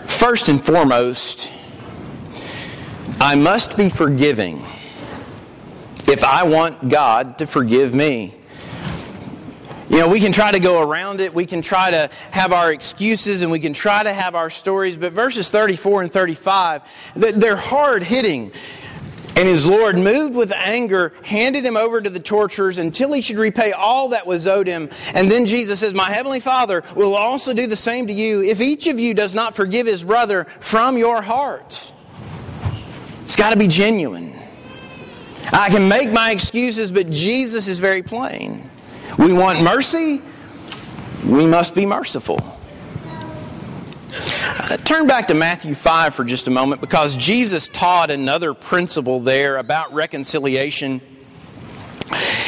First 0.05 0.49
and 0.49 0.63
foremost, 0.63 1.51
I 3.19 3.33
must 3.33 3.75
be 3.75 3.89
forgiving 3.89 4.63
if 6.07 6.23
I 6.23 6.43
want 6.43 6.89
God 6.89 7.39
to 7.39 7.47
forgive 7.47 7.95
me. 7.95 8.35
You 9.89 9.97
know, 9.97 10.07
we 10.07 10.19
can 10.19 10.31
try 10.31 10.51
to 10.51 10.59
go 10.59 10.79
around 10.79 11.19
it. 11.19 11.33
We 11.33 11.47
can 11.47 11.63
try 11.63 11.89
to 11.89 12.11
have 12.29 12.53
our 12.53 12.71
excuses 12.71 13.41
and 13.41 13.51
we 13.51 13.59
can 13.59 13.73
try 13.73 14.03
to 14.03 14.13
have 14.13 14.35
our 14.35 14.51
stories. 14.51 14.95
But 14.95 15.13
verses 15.13 15.49
34 15.49 16.03
and 16.03 16.11
35, 16.11 16.83
they're 17.15 17.55
hard 17.55 18.03
hitting. 18.03 18.51
And 19.39 19.47
his 19.47 19.65
Lord, 19.65 19.97
moved 19.97 20.35
with 20.35 20.51
anger, 20.51 21.13
handed 21.23 21.65
him 21.65 21.77
over 21.77 22.01
to 22.01 22.09
the 22.09 22.19
torturers 22.19 22.77
until 22.77 23.13
he 23.13 23.21
should 23.21 23.37
repay 23.37 23.71
all 23.71 24.09
that 24.09 24.27
was 24.27 24.45
owed 24.47 24.67
him. 24.67 24.89
And 25.13 25.31
then 25.31 25.45
Jesus 25.45 25.79
says, 25.79 25.93
My 25.93 26.11
heavenly 26.11 26.41
Father 26.41 26.83
will 26.93 27.15
also 27.15 27.53
do 27.53 27.65
the 27.65 27.77
same 27.77 28.07
to 28.07 28.13
you 28.13 28.43
if 28.43 28.59
each 28.59 28.85
of 28.87 28.99
you 28.99 29.13
does 29.13 29.33
not 29.33 29.55
forgive 29.55 29.87
his 29.87 30.03
brother 30.03 30.43
from 30.59 30.97
your 30.97 31.21
heart. 31.21 31.93
It's 33.23 33.37
got 33.37 33.51
to 33.51 33.57
be 33.57 33.67
genuine. 33.67 34.37
I 35.53 35.69
can 35.69 35.87
make 35.87 36.11
my 36.11 36.31
excuses, 36.31 36.91
but 36.91 37.09
Jesus 37.09 37.69
is 37.69 37.79
very 37.79 38.03
plain. 38.03 38.69
We 39.17 39.31
want 39.31 39.61
mercy, 39.61 40.21
we 41.25 41.47
must 41.47 41.75
be 41.75 41.85
merciful. 41.85 42.58
Uh, 44.11 44.77
turn 44.77 45.07
back 45.07 45.27
to 45.27 45.33
Matthew 45.33 45.75
5 45.75 46.15
for 46.15 46.23
just 46.23 46.47
a 46.47 46.51
moment 46.51 46.81
because 46.81 47.15
Jesus 47.15 47.67
taught 47.67 48.09
another 48.09 48.53
principle 48.53 49.19
there 49.19 49.57
about 49.57 49.93
reconciliation. 49.93 51.01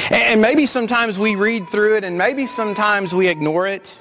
And 0.09 0.41
maybe 0.41 0.65
sometimes 0.65 1.19
we 1.19 1.35
read 1.35 1.67
through 1.67 1.97
it 1.97 2.03
and 2.03 2.17
maybe 2.17 2.45
sometimes 2.45 3.13
we 3.13 3.27
ignore 3.27 3.67
it. 3.67 3.99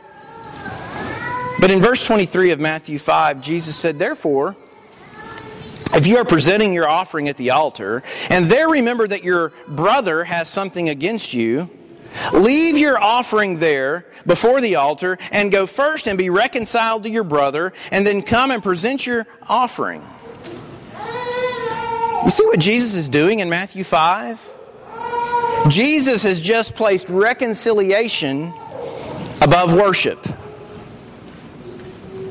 But 1.61 1.71
in 1.71 1.81
verse 1.81 2.05
23 2.07 2.53
of 2.53 2.61
Matthew 2.61 2.99
5, 2.99 3.43
Jesus 3.43 3.77
said, 3.77 3.99
Therefore, 3.99 4.57
if 5.93 6.07
you 6.07 6.17
are 6.17 6.25
presenting 6.25 6.73
your 6.73 6.89
offering 6.89 7.29
at 7.29 7.37
the 7.37 7.51
altar, 7.51 8.03
and 8.31 8.47
there 8.47 8.69
remember 8.71 9.07
that 9.07 9.23
your 9.23 9.53
brother 9.69 10.25
has 10.25 10.49
something 10.49 10.89
against 10.89 11.35
you, 11.35 11.69
Leave 12.33 12.79
your 12.79 12.99
offering 12.99 13.59
there 13.59 14.07
before 14.27 14.61
the 14.61 14.77
altar 14.77 15.19
and 15.33 15.51
go 15.51 15.67
first 15.67 16.07
and 16.07 16.19
be 16.19 16.31
reconciled 16.31 17.03
to 17.05 17.11
your 17.11 17.25
brother, 17.25 17.73
and 17.91 18.07
then 18.07 18.23
come 18.23 18.51
and 18.51 18.63
present 18.63 19.07
your 19.07 19.27
offering. 19.49 20.05
You 22.25 22.31
see 22.31 22.45
what 22.45 22.61
Jesus 22.61 22.95
is 22.95 23.09
doing 23.09 23.39
in 23.39 23.49
Matthew 23.49 23.83
5? 23.83 24.59
Jesus 25.69 26.23
has 26.23 26.41
just 26.41 26.75
placed 26.75 27.09
reconciliation 27.09 28.53
above 29.41 29.73
worship. 29.73 30.27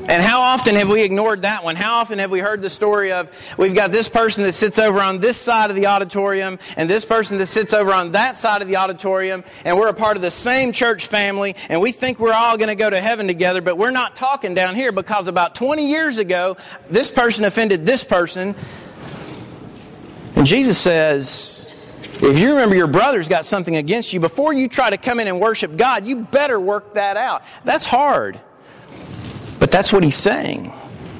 And 0.08 0.22
how 0.22 0.40
often 0.40 0.74
have 0.74 0.88
we 0.88 1.02
ignored 1.02 1.42
that 1.42 1.62
one? 1.62 1.76
How 1.76 1.98
often 1.98 2.18
have 2.18 2.30
we 2.30 2.40
heard 2.40 2.62
the 2.62 2.70
story 2.70 3.12
of 3.12 3.30
we've 3.58 3.74
got 3.74 3.92
this 3.92 4.08
person 4.08 4.42
that 4.44 4.54
sits 4.54 4.78
over 4.78 5.00
on 5.00 5.20
this 5.20 5.36
side 5.36 5.70
of 5.70 5.76
the 5.76 5.86
auditorium 5.86 6.58
and 6.76 6.90
this 6.90 7.04
person 7.04 7.38
that 7.38 7.46
sits 7.46 7.72
over 7.72 7.92
on 7.92 8.10
that 8.12 8.34
side 8.34 8.60
of 8.60 8.66
the 8.66 8.76
auditorium, 8.76 9.44
and 9.64 9.76
we're 9.76 9.88
a 9.88 9.94
part 9.94 10.16
of 10.16 10.22
the 10.22 10.30
same 10.30 10.72
church 10.72 11.06
family, 11.06 11.54
and 11.68 11.80
we 11.80 11.92
think 11.92 12.18
we're 12.18 12.32
all 12.32 12.56
going 12.56 12.70
to 12.70 12.74
go 12.74 12.90
to 12.90 13.00
heaven 13.00 13.26
together, 13.26 13.60
but 13.60 13.78
we're 13.78 13.90
not 13.90 14.16
talking 14.16 14.54
down 14.54 14.74
here 14.74 14.90
because 14.90 15.28
about 15.28 15.54
20 15.54 15.86
years 15.86 16.18
ago, 16.18 16.56
this 16.88 17.10
person 17.10 17.44
offended 17.44 17.86
this 17.86 18.02
person. 18.02 18.56
And 20.34 20.46
Jesus 20.46 20.78
says, 20.78 21.72
if 22.22 22.38
you 22.38 22.50
remember 22.50 22.74
your 22.74 22.86
brother's 22.86 23.28
got 23.28 23.44
something 23.44 23.76
against 23.76 24.12
you, 24.12 24.18
before 24.18 24.54
you 24.54 24.68
try 24.68 24.90
to 24.90 24.98
come 24.98 25.20
in 25.20 25.28
and 25.28 25.38
worship 25.40 25.76
God, 25.76 26.04
you 26.04 26.16
better 26.16 26.58
work 26.58 26.94
that 26.94 27.16
out. 27.16 27.42
That's 27.64 27.86
hard. 27.86 28.40
But 29.70 29.76
that's 29.76 29.92
what 29.92 30.02
he's 30.02 30.16
saying. 30.16 30.72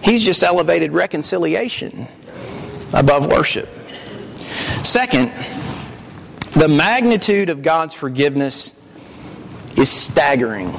He's 0.02 0.24
just 0.24 0.42
elevated 0.42 0.92
reconciliation 0.92 2.08
above 2.92 3.28
worship. 3.28 3.68
Second, 4.82 5.30
the 6.56 6.66
magnitude 6.66 7.48
of 7.48 7.62
God's 7.62 7.94
forgiveness 7.94 8.74
is 9.78 9.88
staggering. 9.88 10.74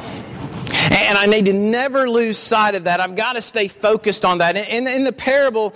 And 0.91 1.17
I 1.17 1.27
need 1.27 1.45
to 1.45 1.53
never 1.53 2.09
lose 2.09 2.37
sight 2.37 2.75
of 2.75 2.83
that. 2.83 2.99
I've 2.99 3.15
got 3.15 3.33
to 3.33 3.41
stay 3.41 3.69
focused 3.69 4.25
on 4.25 4.39
that. 4.39 4.57
In, 4.57 4.85
in 4.85 5.05
the 5.05 5.13
parable, 5.13 5.73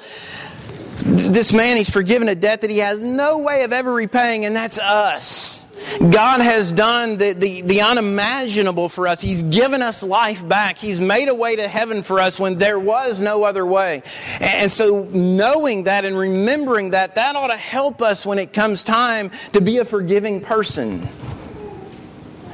this 1.06 1.54
man, 1.54 1.78
he's 1.78 1.90
forgiven 1.90 2.28
a 2.30 2.36
debt 2.36 2.62
that 2.62 2.72
he 2.72 2.80
has 2.80 3.04
no 3.04 3.38
way 3.38 3.64
of 3.64 3.72
ever 3.72 3.94
repaying, 3.94 4.44
and 4.44 4.56
that's 4.56 4.80
us. 4.80 5.62
God 6.00 6.42
has 6.42 6.72
done 6.72 7.18
the, 7.18 7.34
the, 7.34 7.62
the, 7.62 7.82
unimaginable 7.82 8.90
for 8.90 9.08
us. 9.08 9.22
He's 9.22 9.44
given 9.44 9.84
us 9.84 10.02
life 10.02 10.46
back. 10.48 10.80
He's 10.80 11.00
made 11.00 11.30
a 11.30 11.36
way 11.36 11.58
to 11.58 11.68
heaven 11.68 12.02
for 12.02 12.20
us 12.20 12.40
when 12.40 12.58
there 12.58 12.80
was 12.80 13.22
no 13.22 13.44
other 13.44 13.64
way. 13.64 14.02
And 14.42 14.72
so, 14.72 15.04
knowing 15.14 15.84
that 15.84 16.04
and 16.04 16.18
remembering 16.18 16.92
that, 16.92 17.16
that 17.16 17.36
ought 17.36 17.48
to 17.48 17.58
help 17.58 18.02
us 18.02 18.26
when 18.26 18.40
it 18.40 18.52
comes 18.52 18.82
time 18.82 19.30
to 19.54 19.62
be 19.62 19.78
a 19.78 19.86
forgiving 19.86 20.42
person. 20.42 21.08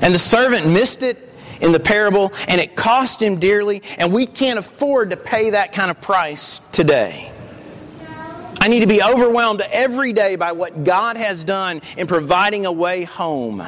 And 0.02 0.14
the 0.14 0.20
servant 0.20 0.68
missed 0.68 1.02
it 1.02 1.30
in 1.62 1.72
the 1.72 1.80
parable, 1.80 2.34
and 2.50 2.60
it 2.60 2.76
cost 2.76 3.22
him 3.22 3.40
dearly, 3.40 3.82
and 3.98 4.12
we 4.12 4.26
can't 4.26 4.60
afford 4.60 5.12
to 5.12 5.18
pay 5.18 5.52
that 5.52 5.72
kind 5.72 5.90
of 5.90 6.02
price 6.02 6.60
today. 6.74 7.31
I 8.62 8.68
need 8.68 8.82
to 8.82 8.88
be 8.88 9.02
overwhelmed 9.02 9.62
every 9.62 10.14
day 10.14 10.36
by 10.36 10.52
what 10.52 10.84
God 10.84 11.18
has 11.18 11.44
done 11.44 11.82
in 11.98 12.06
providing 12.06 12.68
a 12.68 12.72
way 12.72 13.06
home. 13.06 13.66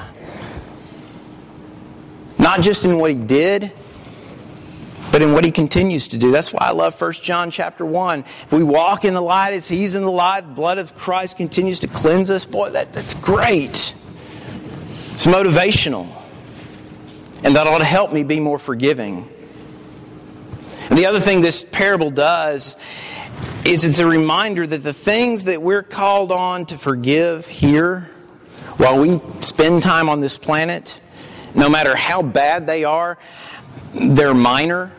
Not 2.38 2.62
just 2.62 2.86
in 2.86 2.99
what 2.99 3.10
He 3.10 3.17
did, 3.17 3.71
but 5.12 5.23
in 5.23 5.34
what 5.34 5.43
He 5.43 5.49
continues 5.49 6.10
to 6.10 6.17
do. 6.19 6.29
That's 6.29 6.53
why 6.53 6.67
I 6.67 6.71
love 6.73 7.01
1 7.01 7.13
John 7.13 7.49
chapter 7.49 7.84
1. 7.84 8.19
If 8.19 8.51
we 8.53 8.62
walk 8.62 9.03
in 9.03 9.15
the 9.15 9.21
light 9.21 9.56
as 9.56 9.67
He's 9.67 9.95
in 9.95 10.03
the 10.03 10.12
light, 10.12 10.41
the 10.41 10.53
blood 10.53 10.77
of 10.77 10.93
Christ 10.93 11.38
continues 11.38 11.79
to 11.79 11.88
cleanse 11.88 12.29
us. 12.29 12.45
Boy, 12.45 12.69
that, 12.69 12.93
that's 12.93 13.15
great. 13.15 13.95
It's 15.15 15.25
motivational. 15.25 16.08
And 17.43 17.56
that 17.56 17.65
ought 17.65 17.79
to 17.79 17.84
help 17.84 18.13
me 18.13 18.21
be 18.21 18.39
more 18.39 18.60
forgiving. 18.60 19.27
And 20.89 20.99
the 20.99 21.08
other 21.08 21.19
thing 21.19 21.41
this 21.41 21.63
parable 21.63 22.12
does 22.12 22.77
is 23.65 23.86
it's 23.86 23.99
a 23.99 24.06
reminder 24.06 24.67
that 24.67 24.84
the 24.84 24.93
things 24.93 25.45
that 25.45 25.62
we're 25.62 25.84
called 25.84 26.32
on 26.32 26.65
to 26.65 26.78
forgive 26.78 27.47
here 27.47 28.10
while 28.78 28.99
we 28.99 29.21
spend 29.39 29.82
time 29.82 30.10
on 30.10 30.19
this 30.19 30.38
planet, 30.38 30.99
no 31.56 31.69
matter 31.69 31.95
how 31.95 32.21
bad 32.21 32.67
they 32.67 32.84
are, 32.84 33.17
they're 33.93 34.34
minor 34.34 34.91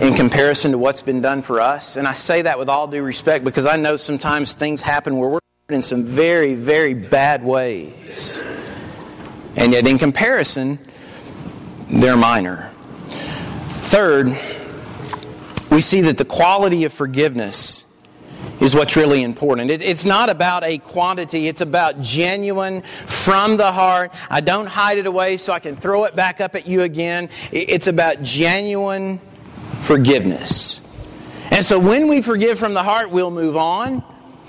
in 0.00 0.14
comparison 0.14 0.72
to 0.72 0.78
what's 0.78 1.02
been 1.02 1.20
done 1.20 1.42
for 1.42 1.60
us. 1.60 1.96
And 1.96 2.06
I 2.06 2.12
say 2.12 2.42
that 2.42 2.58
with 2.58 2.68
all 2.68 2.86
due 2.86 3.02
respect 3.02 3.44
because 3.44 3.66
I 3.66 3.76
know 3.76 3.96
sometimes 3.96 4.54
things 4.54 4.82
happen 4.82 5.16
where 5.16 5.28
we're 5.28 5.40
in 5.68 5.82
some 5.82 6.04
very, 6.04 6.54
very 6.54 6.94
bad 6.94 7.42
ways. 7.42 8.42
And 9.56 9.72
yet, 9.72 9.86
in 9.86 9.98
comparison, 9.98 10.78
they're 11.90 12.16
minor. 12.16 12.70
Third, 13.80 14.38
we 15.72 15.80
see 15.80 16.02
that 16.02 16.18
the 16.18 16.24
quality 16.24 16.84
of 16.84 16.92
forgiveness 16.92 17.86
is 18.60 18.74
what's 18.74 18.94
really 18.94 19.22
important. 19.22 19.70
It, 19.70 19.80
it's 19.80 20.04
not 20.04 20.28
about 20.28 20.64
a 20.64 20.78
quantity, 20.78 21.48
it's 21.48 21.62
about 21.62 22.00
genuine, 22.00 22.82
from 22.82 23.56
the 23.56 23.72
heart. 23.72 24.12
I 24.28 24.40
don't 24.40 24.66
hide 24.66 24.98
it 24.98 25.06
away 25.06 25.38
so 25.38 25.52
I 25.52 25.60
can 25.60 25.74
throw 25.74 26.04
it 26.04 26.14
back 26.14 26.40
up 26.40 26.54
at 26.54 26.66
you 26.66 26.82
again. 26.82 27.30
It, 27.50 27.70
it's 27.70 27.86
about 27.86 28.22
genuine 28.22 29.20
forgiveness. 29.80 30.82
And 31.50 31.64
so 31.64 31.78
when 31.78 32.06
we 32.08 32.20
forgive 32.20 32.58
from 32.58 32.74
the 32.74 32.82
heart, 32.82 33.10
we'll 33.10 33.30
move 33.30 33.56
on. 33.56 34.04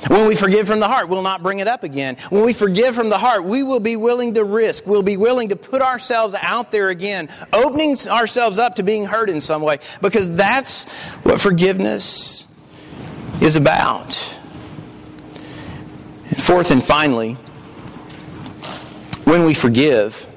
When 0.07 0.27
we 0.27 0.35
forgive 0.35 0.67
from 0.67 0.79
the 0.79 0.87
heart, 0.87 1.07
we'll 1.07 1.21
not 1.21 1.41
bring 1.41 1.59
it 1.59 1.67
up 1.67 1.83
again. 1.83 2.17
When 2.29 2.43
we 2.43 2.53
forgive 2.53 2.95
from 2.95 3.09
the 3.09 3.17
heart, 3.17 3.45
we 3.45 3.63
will 3.63 3.79
be 3.79 3.95
willing 3.95 4.33
to 4.33 4.43
risk. 4.43 4.85
We'll 4.85 5.03
be 5.03 5.17
willing 5.17 5.49
to 5.49 5.55
put 5.55 5.81
ourselves 5.81 6.35
out 6.35 6.71
there 6.71 6.89
again, 6.89 7.29
opening 7.53 7.95
ourselves 8.07 8.59
up 8.59 8.75
to 8.75 8.83
being 8.83 9.05
hurt 9.05 9.29
in 9.29 9.39
some 9.39 9.61
way, 9.61 9.79
because 10.01 10.29
that's 10.31 10.85
what 11.23 11.39
forgiveness 11.39 12.47
is 13.41 13.55
about. 13.55 14.37
And 16.29 16.41
fourth 16.41 16.71
and 16.71 16.83
finally, 16.83 17.33
when 19.23 19.45
we 19.45 19.53
forgive, 19.53 20.27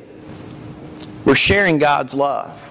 we're 1.24 1.34
sharing 1.34 1.78
God's 1.78 2.14
love. 2.14 2.65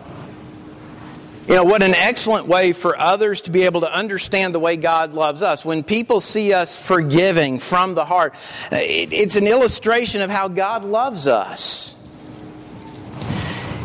You 1.47 1.53
know, 1.53 1.63
what 1.63 1.84
an 1.84 1.93
excellent 1.93 2.47
way 2.47 2.73
for 2.73 2.97
others 2.97 3.41
to 3.41 3.51
be 3.51 3.63
able 3.63 3.81
to 3.81 3.93
understand 3.93 4.55
the 4.55 4.60
way 4.60 4.77
God 4.77 5.13
loves 5.13 5.43
us. 5.43 5.63
When 5.63 5.84
people 5.84 6.19
see 6.19 6.53
us 6.53 6.79
forgiving 6.79 7.60
from 7.60 7.93
the 7.93 8.03
heart, 8.03 8.34
it's 8.71 9.36
an 9.36 9.45
illustration 9.45 10.21
of 10.21 10.31
how 10.31 10.47
God 10.47 10.84
loves 10.84 11.27
us. 11.27 11.93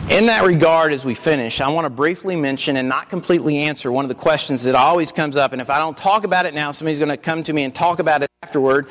In 0.08 0.26
that 0.26 0.46
regard, 0.46 0.94
as 0.94 1.04
we 1.04 1.14
finish, 1.14 1.60
I 1.60 1.68
want 1.68 1.84
to 1.84 1.90
briefly 1.90 2.34
mention 2.34 2.78
and 2.78 2.88
not 2.88 3.10
completely 3.10 3.58
answer 3.58 3.92
one 3.92 4.06
of 4.06 4.08
the 4.08 4.14
questions 4.14 4.62
that 4.62 4.74
always 4.74 5.12
comes 5.12 5.36
up. 5.36 5.52
And 5.52 5.60
if 5.60 5.68
I 5.68 5.78
don't 5.78 5.96
talk 5.96 6.24
about 6.24 6.46
it 6.46 6.54
now, 6.54 6.72
somebody's 6.72 6.98
going 6.98 7.10
to 7.10 7.18
come 7.18 7.42
to 7.42 7.52
me 7.52 7.62
and 7.62 7.74
talk 7.74 7.98
about 7.98 8.22
it 8.22 8.30
afterward. 8.42 8.88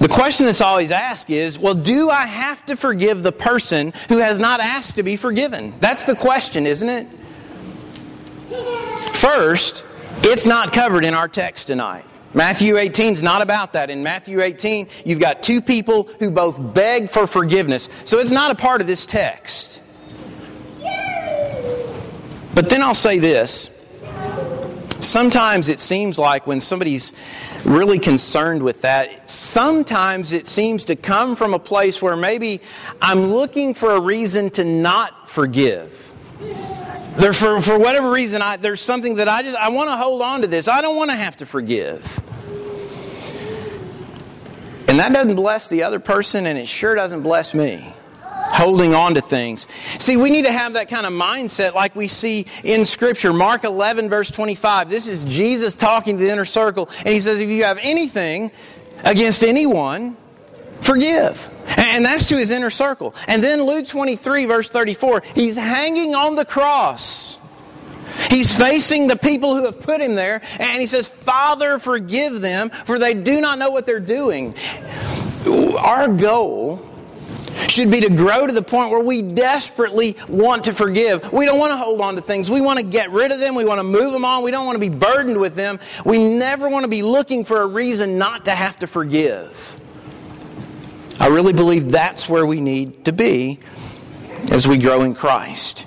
The 0.00 0.08
question 0.08 0.46
that's 0.46 0.62
always 0.62 0.90
asked 0.90 1.28
is, 1.28 1.58
well, 1.58 1.74
do 1.74 2.08
I 2.08 2.24
have 2.24 2.64
to 2.66 2.74
forgive 2.74 3.22
the 3.22 3.32
person 3.32 3.92
who 4.08 4.16
has 4.18 4.40
not 4.40 4.60
asked 4.60 4.96
to 4.96 5.02
be 5.02 5.16
forgiven? 5.16 5.74
That's 5.78 6.04
the 6.04 6.16
question, 6.16 6.66
isn't 6.66 6.88
it? 6.88 7.06
First, 9.24 9.86
it's 10.22 10.44
not 10.44 10.74
covered 10.74 11.02
in 11.02 11.14
our 11.14 11.28
text 11.28 11.68
tonight. 11.68 12.04
Matthew 12.34 12.76
18 12.76 13.14
is 13.14 13.22
not 13.22 13.40
about 13.40 13.72
that. 13.72 13.88
In 13.88 14.02
Matthew 14.02 14.42
18, 14.42 14.86
you've 15.06 15.18
got 15.18 15.42
two 15.42 15.62
people 15.62 16.10
who 16.18 16.30
both 16.30 16.74
beg 16.74 17.08
for 17.08 17.26
forgiveness. 17.26 17.88
So 18.04 18.18
it's 18.18 18.30
not 18.30 18.50
a 18.50 18.54
part 18.54 18.82
of 18.82 18.86
this 18.86 19.06
text. 19.06 19.80
But 22.54 22.68
then 22.68 22.82
I'll 22.82 22.92
say 22.92 23.18
this. 23.18 23.70
Sometimes 25.00 25.68
it 25.68 25.78
seems 25.78 26.18
like 26.18 26.46
when 26.46 26.60
somebody's 26.60 27.14
really 27.64 27.98
concerned 27.98 28.62
with 28.62 28.82
that, 28.82 29.30
sometimes 29.30 30.32
it 30.32 30.46
seems 30.46 30.84
to 30.84 30.96
come 30.96 31.34
from 31.34 31.54
a 31.54 31.58
place 31.58 32.02
where 32.02 32.14
maybe 32.14 32.60
I'm 33.00 33.32
looking 33.32 33.72
for 33.72 33.92
a 33.92 34.00
reason 34.02 34.50
to 34.50 34.64
not 34.64 35.30
forgive. 35.30 36.12
There, 37.16 37.32
for, 37.32 37.62
for 37.62 37.78
whatever 37.78 38.10
reason, 38.10 38.42
I, 38.42 38.56
there's 38.56 38.80
something 38.80 39.16
that 39.16 39.28
I 39.28 39.42
just, 39.42 39.56
I 39.56 39.68
want 39.68 39.88
to 39.88 39.96
hold 39.96 40.20
on 40.20 40.40
to 40.40 40.48
this. 40.48 40.66
I 40.66 40.80
don't 40.80 40.96
want 40.96 41.10
to 41.10 41.16
have 41.16 41.36
to 41.38 41.46
forgive. 41.46 42.02
And 44.88 44.98
that 44.98 45.12
doesn't 45.12 45.36
bless 45.36 45.68
the 45.68 45.84
other 45.84 46.00
person, 46.00 46.46
and 46.46 46.58
it 46.58 46.66
sure 46.66 46.94
doesn't 46.94 47.22
bless 47.22 47.54
me. 47.54 47.92
Holding 48.22 48.94
on 48.94 49.14
to 49.14 49.20
things. 49.20 49.68
See, 49.98 50.16
we 50.16 50.30
need 50.30 50.44
to 50.44 50.52
have 50.52 50.74
that 50.74 50.88
kind 50.88 51.06
of 51.06 51.12
mindset 51.12 51.74
like 51.74 51.94
we 51.94 52.08
see 52.08 52.46
in 52.62 52.84
Scripture. 52.84 53.32
Mark 53.32 53.64
11, 53.64 54.08
verse 54.08 54.30
25. 54.30 54.90
This 54.90 55.06
is 55.06 55.24
Jesus 55.24 55.76
talking 55.76 56.18
to 56.18 56.24
the 56.24 56.30
inner 56.30 56.44
circle, 56.44 56.90
and 56.98 57.08
he 57.08 57.20
says, 57.20 57.40
If 57.40 57.48
you 57.48 57.64
have 57.64 57.78
anything 57.80 58.50
against 59.04 59.44
anyone, 59.44 60.16
forgive. 60.80 61.50
And 61.66 62.04
that's 62.04 62.28
to 62.28 62.36
his 62.36 62.50
inner 62.50 62.70
circle. 62.70 63.14
And 63.28 63.42
then 63.42 63.62
Luke 63.62 63.86
23, 63.86 64.46
verse 64.46 64.68
34, 64.68 65.22
he's 65.34 65.56
hanging 65.56 66.14
on 66.14 66.34
the 66.34 66.44
cross. 66.44 67.38
He's 68.30 68.56
facing 68.56 69.06
the 69.06 69.16
people 69.16 69.56
who 69.56 69.64
have 69.64 69.80
put 69.80 70.00
him 70.00 70.14
there, 70.14 70.40
and 70.60 70.80
he 70.80 70.86
says, 70.86 71.08
Father, 71.08 71.78
forgive 71.78 72.40
them, 72.40 72.70
for 72.70 72.98
they 72.98 73.14
do 73.14 73.40
not 73.40 73.58
know 73.58 73.70
what 73.70 73.86
they're 73.86 74.00
doing. 74.00 74.54
Our 75.78 76.08
goal 76.08 76.88
should 77.68 77.90
be 77.90 78.00
to 78.00 78.10
grow 78.10 78.46
to 78.46 78.52
the 78.52 78.62
point 78.62 78.90
where 78.90 79.02
we 79.02 79.22
desperately 79.22 80.16
want 80.28 80.64
to 80.64 80.74
forgive. 80.74 81.32
We 81.32 81.44
don't 81.44 81.58
want 81.58 81.72
to 81.72 81.76
hold 81.76 82.00
on 82.00 82.16
to 82.16 82.22
things. 82.22 82.50
We 82.50 82.60
want 82.60 82.78
to 82.78 82.84
get 82.84 83.10
rid 83.10 83.32
of 83.32 83.40
them. 83.40 83.54
We 83.54 83.64
want 83.64 83.78
to 83.78 83.84
move 83.84 84.12
them 84.12 84.24
on. 84.24 84.42
We 84.42 84.50
don't 84.50 84.66
want 84.66 84.76
to 84.76 84.80
be 84.80 84.88
burdened 84.88 85.38
with 85.38 85.54
them. 85.54 85.78
We 86.04 86.28
never 86.28 86.68
want 86.68 86.84
to 86.84 86.88
be 86.88 87.02
looking 87.02 87.44
for 87.44 87.62
a 87.62 87.66
reason 87.66 88.18
not 88.18 88.44
to 88.46 88.52
have 88.52 88.78
to 88.78 88.86
forgive. 88.86 89.80
I 91.20 91.28
really 91.28 91.52
believe 91.52 91.90
that's 91.92 92.28
where 92.28 92.44
we 92.44 92.60
need 92.60 93.04
to 93.04 93.12
be 93.12 93.60
as 94.50 94.66
we 94.66 94.78
grow 94.78 95.02
in 95.02 95.14
Christ. 95.14 95.86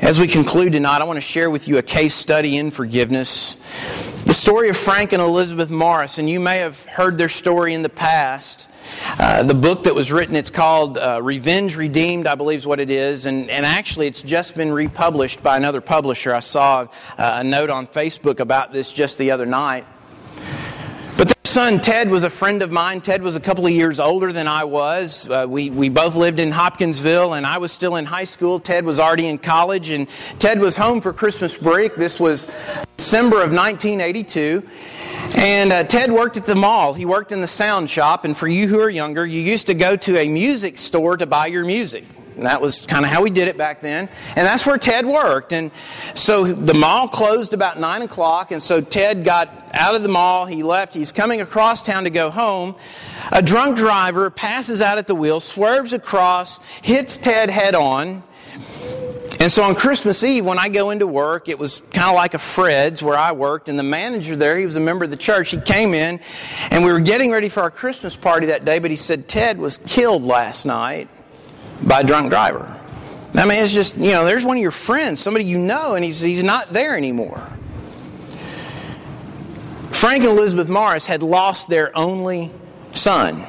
As 0.00 0.18
we 0.18 0.26
conclude 0.26 0.72
tonight, 0.72 1.02
I 1.02 1.04
want 1.04 1.18
to 1.18 1.20
share 1.20 1.50
with 1.50 1.68
you 1.68 1.76
a 1.76 1.82
case 1.82 2.14
study 2.14 2.56
in 2.56 2.70
forgiveness. 2.70 3.56
The 4.24 4.32
story 4.32 4.70
of 4.70 4.76
Frank 4.76 5.12
and 5.12 5.20
Elizabeth 5.20 5.68
Morris, 5.68 6.18
and 6.18 6.28
you 6.28 6.40
may 6.40 6.58
have 6.58 6.82
heard 6.86 7.18
their 7.18 7.28
story 7.28 7.74
in 7.74 7.82
the 7.82 7.90
past. 7.90 8.70
Uh, 9.18 9.42
the 9.42 9.54
book 9.54 9.84
that 9.84 9.94
was 9.94 10.10
written, 10.10 10.34
it's 10.34 10.50
called 10.50 10.96
uh, 10.96 11.20
Revenge 11.22 11.76
Redeemed, 11.76 12.26
I 12.26 12.34
believe 12.34 12.56
is 12.56 12.66
what 12.66 12.80
it 12.80 12.90
is, 12.90 13.26
and, 13.26 13.50
and 13.50 13.66
actually 13.66 14.06
it's 14.06 14.22
just 14.22 14.56
been 14.56 14.72
republished 14.72 15.42
by 15.42 15.56
another 15.58 15.82
publisher. 15.82 16.34
I 16.34 16.40
saw 16.40 16.86
uh, 17.18 17.38
a 17.40 17.44
note 17.44 17.68
on 17.68 17.86
Facebook 17.86 18.40
about 18.40 18.72
this 18.72 18.90
just 18.92 19.18
the 19.18 19.32
other 19.32 19.46
night 19.46 19.84
son, 21.48 21.80
Ted, 21.80 22.10
was 22.10 22.24
a 22.24 22.30
friend 22.30 22.62
of 22.62 22.70
mine. 22.70 23.00
Ted 23.00 23.22
was 23.22 23.34
a 23.34 23.40
couple 23.40 23.64
of 23.64 23.72
years 23.72 23.98
older 23.98 24.32
than 24.32 24.46
I 24.46 24.64
was. 24.64 25.26
Uh, 25.28 25.46
we, 25.48 25.70
we 25.70 25.88
both 25.88 26.14
lived 26.14 26.40
in 26.40 26.50
Hopkinsville, 26.50 27.32
and 27.32 27.46
I 27.46 27.56
was 27.56 27.72
still 27.72 27.96
in 27.96 28.04
high 28.04 28.24
school. 28.24 28.60
Ted 28.60 28.84
was 28.84 29.00
already 29.00 29.26
in 29.26 29.38
college, 29.38 29.88
and 29.88 30.08
Ted 30.38 30.60
was 30.60 30.76
home 30.76 31.00
for 31.00 31.12
Christmas 31.12 31.56
break. 31.56 31.96
This 31.96 32.20
was 32.20 32.46
December 32.98 33.36
of 33.36 33.50
1982. 33.50 34.62
And 35.36 35.72
uh, 35.72 35.84
Ted 35.84 36.12
worked 36.12 36.36
at 36.36 36.44
the 36.44 36.54
mall. 36.54 36.92
He 36.92 37.06
worked 37.06 37.32
in 37.32 37.40
the 37.40 37.46
sound 37.46 37.88
shop. 37.88 38.26
And 38.26 38.36
for 38.36 38.46
you 38.46 38.68
who 38.68 38.80
are 38.80 38.90
younger, 38.90 39.26
you 39.26 39.40
used 39.40 39.68
to 39.68 39.74
go 39.74 39.96
to 39.96 40.18
a 40.18 40.28
music 40.28 40.76
store 40.76 41.16
to 41.16 41.24
buy 41.24 41.46
your 41.46 41.64
music. 41.64 42.04
And 42.38 42.46
that 42.46 42.60
was 42.60 42.82
kind 42.82 43.04
of 43.04 43.10
how 43.10 43.20
we 43.20 43.30
did 43.30 43.48
it 43.48 43.58
back 43.58 43.80
then. 43.80 44.08
And 44.36 44.46
that's 44.46 44.64
where 44.64 44.78
Ted 44.78 45.04
worked. 45.04 45.52
And 45.52 45.72
so 46.14 46.44
the 46.44 46.72
mall 46.72 47.08
closed 47.08 47.52
about 47.52 47.80
9 47.80 48.02
o'clock. 48.02 48.52
And 48.52 48.62
so 48.62 48.80
Ted 48.80 49.24
got 49.24 49.52
out 49.74 49.96
of 49.96 50.04
the 50.04 50.08
mall. 50.08 50.46
He 50.46 50.62
left. 50.62 50.94
He's 50.94 51.10
coming 51.10 51.40
across 51.40 51.82
town 51.82 52.04
to 52.04 52.10
go 52.10 52.30
home. 52.30 52.76
A 53.32 53.42
drunk 53.42 53.76
driver 53.76 54.30
passes 54.30 54.80
out 54.80 54.98
at 54.98 55.08
the 55.08 55.16
wheel, 55.16 55.40
swerves 55.40 55.92
across, 55.92 56.60
hits 56.80 57.16
Ted 57.16 57.50
head 57.50 57.74
on. 57.74 58.22
And 59.40 59.50
so 59.50 59.64
on 59.64 59.74
Christmas 59.74 60.22
Eve, 60.22 60.44
when 60.44 60.60
I 60.60 60.68
go 60.68 60.90
into 60.90 61.08
work, 61.08 61.48
it 61.48 61.58
was 61.58 61.82
kind 61.90 62.08
of 62.08 62.14
like 62.14 62.34
a 62.34 62.38
Fred's 62.38 63.02
where 63.02 63.16
I 63.16 63.32
worked, 63.32 63.68
and 63.68 63.78
the 63.78 63.84
manager 63.84 64.34
there, 64.34 64.58
he 64.58 64.64
was 64.64 64.74
a 64.74 64.80
member 64.80 65.04
of 65.04 65.10
the 65.10 65.16
church, 65.16 65.50
he 65.50 65.60
came 65.60 65.94
in, 65.94 66.18
and 66.72 66.84
we 66.84 66.90
were 66.90 66.98
getting 66.98 67.30
ready 67.30 67.48
for 67.48 67.60
our 67.60 67.70
Christmas 67.70 68.16
party 68.16 68.46
that 68.46 68.64
day, 68.64 68.80
but 68.80 68.90
he 68.90 68.96
said, 68.96 69.28
Ted 69.28 69.58
was 69.58 69.78
killed 69.78 70.24
last 70.24 70.66
night 70.66 71.08
by 71.82 72.00
a 72.00 72.04
drunk 72.04 72.30
driver. 72.30 72.74
I 73.34 73.44
mean, 73.44 73.62
it's 73.62 73.72
just, 73.72 73.96
you 73.96 74.10
know, 74.10 74.24
there's 74.24 74.44
one 74.44 74.56
of 74.56 74.62
your 74.62 74.70
friends, 74.70 75.20
somebody 75.20 75.44
you 75.44 75.58
know, 75.58 75.94
and 75.94 76.04
he's, 76.04 76.20
he's 76.20 76.42
not 76.42 76.72
there 76.72 76.96
anymore. 76.96 77.52
Frank 79.90 80.24
and 80.24 80.32
Elizabeth 80.32 80.68
Morris 80.68 81.06
had 81.06 81.22
lost 81.22 81.68
their 81.68 81.96
only 81.96 82.50
son. 82.92 83.46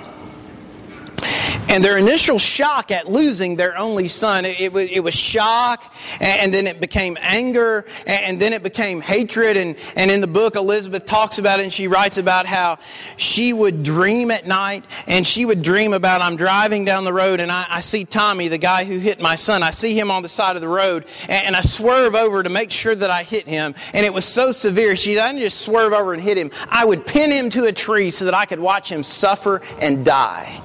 And 1.70 1.84
their 1.84 2.00
initial 2.00 2.40
shock 2.40 2.90
at 2.90 3.12
losing 3.12 3.56
their 3.56 3.78
only 3.78 4.08
son, 4.08 4.44
it, 4.44 4.60
it, 4.60 4.74
was, 4.74 4.90
it 4.90 5.02
was 5.02 5.14
shock, 5.14 5.94
and, 6.20 6.52
then 6.52 6.66
it 6.66 6.82
became 6.82 7.16
anger, 7.22 7.86
and, 8.08 8.42
then 8.42 8.54
it 8.54 8.64
became 8.64 9.02
hatred. 9.02 9.56
And, 9.56 9.76
and 9.96 10.10
in 10.10 10.20
the 10.20 10.28
book, 10.28 10.56
Elizabeth 10.56 11.06
talks 11.06 11.38
about 11.38 11.60
it, 11.60 11.64
and 11.64 11.72
she 11.72 11.88
writes 11.88 12.18
about 12.18 12.48
how 12.48 12.80
she 13.18 13.54
would 13.54 13.84
dream 13.84 14.32
at 14.32 14.48
night, 14.48 14.84
and 15.06 15.28
she 15.28 15.46
would 15.46 15.62
dream 15.62 15.94
about, 15.94 16.22
I'm 16.22 16.38
driving 16.38 16.86
down 16.86 17.04
the 17.04 17.14
road, 17.14 17.40
and 17.40 17.52
I, 17.52 17.68
I 17.70 17.82
see 17.82 18.04
Tommy, 18.04 18.48
the 18.48 18.58
guy 18.58 18.84
who 18.84 18.98
hit 18.98 19.22
my 19.22 19.36
son. 19.36 19.62
I 19.62 19.70
see 19.70 19.98
him 19.98 20.10
on 20.10 20.24
the 20.24 20.30
side 20.30 20.56
of 20.56 20.64
the 20.64 20.68
road, 20.68 21.06
and, 21.28 21.46
and 21.46 21.56
I 21.56 21.62
swerve 21.62 22.16
over 22.16 22.42
to 22.42 22.50
make 22.50 22.72
sure 22.72 22.96
that 22.96 23.12
I 23.12 23.22
hit 23.22 23.48
him. 23.48 23.76
And 23.94 24.08
it 24.08 24.14
was 24.14 24.26
so 24.26 24.52
severe, 24.52 24.96
she 24.96 25.14
didn't 25.14 25.40
just 25.40 25.62
swerve 25.62 25.94
over 25.94 26.14
and 26.14 26.24
hit 26.24 26.36
him. 26.36 26.50
I 26.68 26.84
would 26.84 27.06
pin 27.06 27.32
him 27.32 27.52
to 27.52 27.66
a 27.66 27.72
tree 27.72 28.10
so 28.10 28.26
that 28.26 28.34
I 28.34 28.46
could 28.46 28.60
watch 28.60 28.92
him 28.92 29.04
suffer 29.04 29.62
and 29.80 30.04
die. 30.04 30.64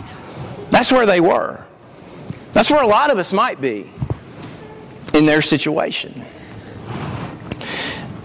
That's 0.74 0.90
where 0.90 1.06
they 1.06 1.20
were. 1.20 1.64
That's 2.52 2.68
where 2.68 2.82
a 2.82 2.87
lot 2.88 3.12
of 3.12 3.18
us 3.18 3.32
might 3.32 3.60
be 3.60 3.88
in 5.14 5.24
their 5.24 5.40
situation. 5.40 6.24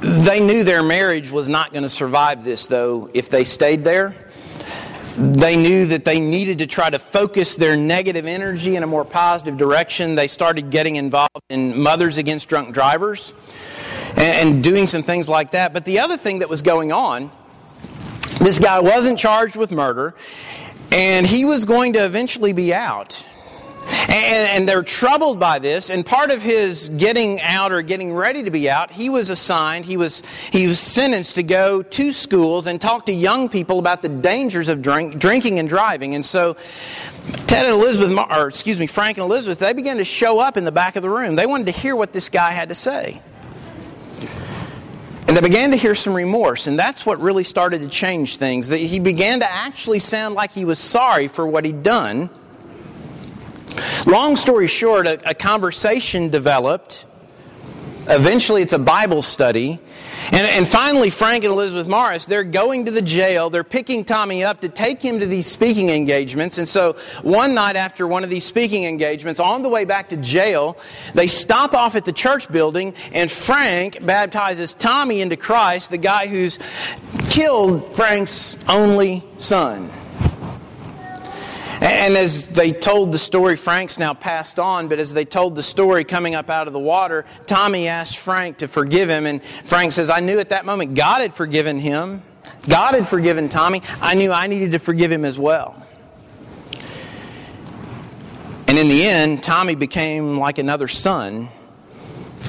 They 0.01 0.39
knew 0.39 0.63
their 0.63 0.81
marriage 0.81 1.29
was 1.29 1.47
not 1.47 1.73
going 1.73 1.83
to 1.83 1.89
survive 1.89 2.43
this, 2.43 2.65
though, 2.65 3.11
if 3.13 3.29
they 3.29 3.43
stayed 3.43 3.83
there. 3.83 4.15
They 5.15 5.57
knew 5.57 5.85
that 5.85 6.05
they 6.05 6.19
needed 6.19 6.57
to 6.57 6.65
try 6.65 6.89
to 6.89 6.97
focus 6.97 7.55
their 7.55 7.77
negative 7.77 8.25
energy 8.25 8.75
in 8.75 8.81
a 8.81 8.87
more 8.87 9.05
positive 9.05 9.55
direction. 9.55 10.15
They 10.15 10.27
started 10.27 10.71
getting 10.71 10.95
involved 10.95 11.43
in 11.49 11.79
Mothers 11.79 12.17
Against 12.17 12.49
Drunk 12.49 12.73
Drivers 12.73 13.31
and, 14.17 14.63
doing 14.63 14.87
some 14.87 15.03
things 15.03 15.29
like 15.29 15.51
that. 15.51 15.71
But 15.71 15.85
the 15.85 15.99
other 15.99 16.17
thing 16.17 16.39
that 16.39 16.49
was 16.49 16.63
going 16.63 16.91
on, 16.91 17.29
this 18.39 18.57
guy 18.57 18.79
wasn't 18.79 19.19
charged 19.19 19.55
with 19.55 19.71
murder. 19.71 20.15
And 20.91 21.25
he 21.25 21.45
was 21.45 21.65
going 21.65 21.93
to 21.93 22.05
eventually 22.05 22.53
be 22.53 22.73
out. 22.73 23.25
And, 24.07 24.11
and, 24.11 24.69
they're 24.69 24.83
troubled 24.83 25.39
by 25.39 25.57
this. 25.57 25.89
And 25.89 26.05
part 26.05 26.29
of 26.29 26.43
his 26.43 26.89
getting 26.89 27.41
out 27.41 27.71
or 27.71 27.81
getting 27.81 28.13
ready 28.13 28.43
to 28.43 28.51
be 28.51 28.69
out, 28.69 28.91
he 28.91 29.09
was 29.09 29.31
assigned, 29.31 29.85
he 29.85 29.97
was, 29.97 30.21
he 30.51 30.67
was 30.67 30.79
sentenced 30.79 31.35
to 31.35 31.43
go 31.43 31.81
to 31.81 32.11
schools 32.11 32.67
and 32.67 32.79
talk 32.79 33.07
to 33.07 33.11
young 33.11 33.49
people 33.49 33.79
about 33.79 34.03
the 34.03 34.09
dangers 34.09 34.69
of 34.69 34.83
drink, 34.83 35.17
drinking 35.17 35.57
and 35.57 35.67
driving. 35.67 36.13
And 36.13 36.23
so 36.23 36.55
Ted 37.47 37.65
and 37.65 37.73
Elizabeth, 37.73 38.15
or 38.29 38.47
excuse 38.47 38.77
me, 38.77 38.85
Frank 38.85 39.17
and 39.17 39.25
Elizabeth, 39.25 39.57
they 39.57 39.73
began 39.73 39.97
to 39.97 40.05
show 40.05 40.39
up 40.39 40.55
in 40.55 40.65
the 40.65 40.71
back 40.71 40.95
of 40.95 41.01
the 41.01 41.09
room. 41.09 41.33
They 41.35 41.47
wanted 41.47 41.67
to 41.67 41.73
hear 41.73 41.95
what 41.95 42.13
this 42.13 42.29
guy 42.29 42.51
had 42.51 42.69
to 42.69 42.75
say. 42.75 43.21
And 45.29 45.37
they 45.37 45.41
began 45.41 45.69
to 45.69 45.77
hear 45.77 45.93
some 45.93 46.15
remorse, 46.15 46.65
and 46.65 46.79
that's 46.79 47.05
what 47.05 47.21
really 47.21 47.43
started 47.43 47.81
to 47.81 47.87
change 47.87 48.37
things. 48.37 48.69
That 48.69 48.77
he 48.77 48.97
began 48.97 49.41
to 49.41 49.51
actually 49.51 49.99
sound 49.99 50.33
like 50.33 50.51
he 50.51 50.65
was 50.65 50.79
sorry 50.79 51.27
for 51.27 51.45
what 51.45 51.65
he'd 51.65 51.83
done. 51.83 52.31
Long 54.07 54.35
story 54.35 54.67
short, 54.67 55.05
a, 55.05 55.29
a 55.29 55.35
conversation 55.35 56.29
developed. 56.29 57.05
Eventually, 58.09 58.63
it's 58.63 58.73
a 58.73 58.79
Bible 58.79 59.21
study. 59.21 59.79
And, 60.31 60.47
and 60.47 60.67
finally, 60.67 61.11
Frank 61.11 61.43
and 61.43 61.53
Elizabeth 61.53 61.87
Morris, 61.87 62.25
they're 62.25 62.43
going 62.43 62.85
to 62.85 62.91
the 62.91 63.03
jail. 63.03 63.51
They're 63.51 63.63
picking 63.63 64.03
Tommy 64.03 64.43
up 64.43 64.61
to 64.61 64.69
take 64.69 64.99
him 64.99 65.19
to 65.19 65.27
these 65.27 65.45
speaking 65.45 65.89
engagements. 65.89 66.57
And 66.57 66.67
so, 66.67 66.93
one 67.21 67.53
night 67.53 67.75
after 67.75 68.07
one 68.07 68.23
of 68.23 68.31
these 68.31 68.45
speaking 68.45 68.85
engagements, 68.85 69.39
on 69.39 69.61
the 69.61 69.69
way 69.69 69.85
back 69.85 70.09
to 70.09 70.17
jail, 70.17 70.77
they 71.13 71.27
stop 71.27 71.75
off 71.75 71.95
at 71.95 72.03
the 72.03 72.11
church 72.11 72.51
building, 72.51 72.95
and 73.13 73.29
Frank 73.29 74.03
baptizes 74.03 74.73
Tommy 74.73 75.21
into 75.21 75.37
Christ, 75.37 75.91
the 75.91 75.97
guy 75.97 76.25
who's 76.25 76.57
killed 77.29 77.93
Frank's 77.93 78.55
only 78.67 79.23
son. 79.37 79.91
And 81.81 82.17
as 82.17 82.47
they 82.47 82.73
told 82.73 83.11
the 83.11 83.17
story, 83.17 83.55
Frank's 83.55 83.97
now 83.97 84.13
passed 84.13 84.59
on, 84.59 84.89
but 84.89 84.99
as 84.99 85.13
they 85.13 85.23
told 85.23 85.55
the 85.55 85.63
story 85.63 86.03
coming 86.03 86.35
up 86.35 86.49
out 86.49 86.67
of 86.67 86.73
the 86.73 86.79
water, 86.79 87.25
Tommy 87.45 87.87
asked 87.87 88.17
Frank 88.17 88.57
to 88.57 88.67
forgive 88.67 89.09
him. 89.09 89.25
And 89.25 89.41
Frank 89.63 89.93
says, 89.93 90.09
I 90.09 90.19
knew 90.19 90.39
at 90.39 90.49
that 90.49 90.65
moment 90.65 90.95
God 90.95 91.21
had 91.21 91.33
forgiven 91.33 91.79
him. 91.79 92.21
God 92.67 92.95
had 92.95 93.07
forgiven 93.07 93.47
Tommy. 93.47 93.81
I 94.01 94.15
knew 94.15 94.31
I 94.31 94.47
needed 94.47 94.71
to 94.71 94.79
forgive 94.79 95.11
him 95.11 95.23
as 95.23 95.39
well. 95.39 95.81
And 98.67 98.77
in 98.77 98.87
the 98.87 99.03
end, 99.03 99.41
Tommy 99.41 99.75
became 99.75 100.37
like 100.37 100.57
another 100.57 100.87
son 100.87 101.49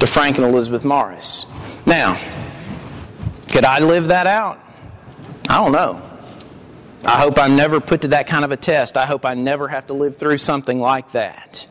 to 0.00 0.06
Frank 0.06 0.38
and 0.38 0.46
Elizabeth 0.46 0.84
Morris. 0.84 1.46
Now, 1.86 2.20
could 3.48 3.64
I 3.64 3.78
live 3.78 4.08
that 4.08 4.26
out? 4.26 4.58
I 5.48 5.62
don't 5.62 5.72
know. 5.72 6.09
I 7.04 7.18
hope 7.18 7.38
I'm 7.38 7.56
never 7.56 7.80
put 7.80 8.02
to 8.02 8.08
that 8.08 8.26
kind 8.26 8.44
of 8.44 8.52
a 8.52 8.56
test. 8.56 8.96
I 8.96 9.06
hope 9.06 9.24
I 9.24 9.34
never 9.34 9.68
have 9.68 9.86
to 9.86 9.94
live 9.94 10.16
through 10.16 10.38
something 10.38 10.80
like 10.80 11.12
that. 11.12 11.66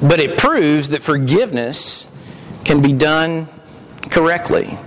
But 0.00 0.20
it 0.20 0.38
proves 0.38 0.90
that 0.90 1.02
forgiveness 1.02 2.06
can 2.64 2.82
be 2.82 2.92
done 2.92 3.48
correctly. 4.10 4.78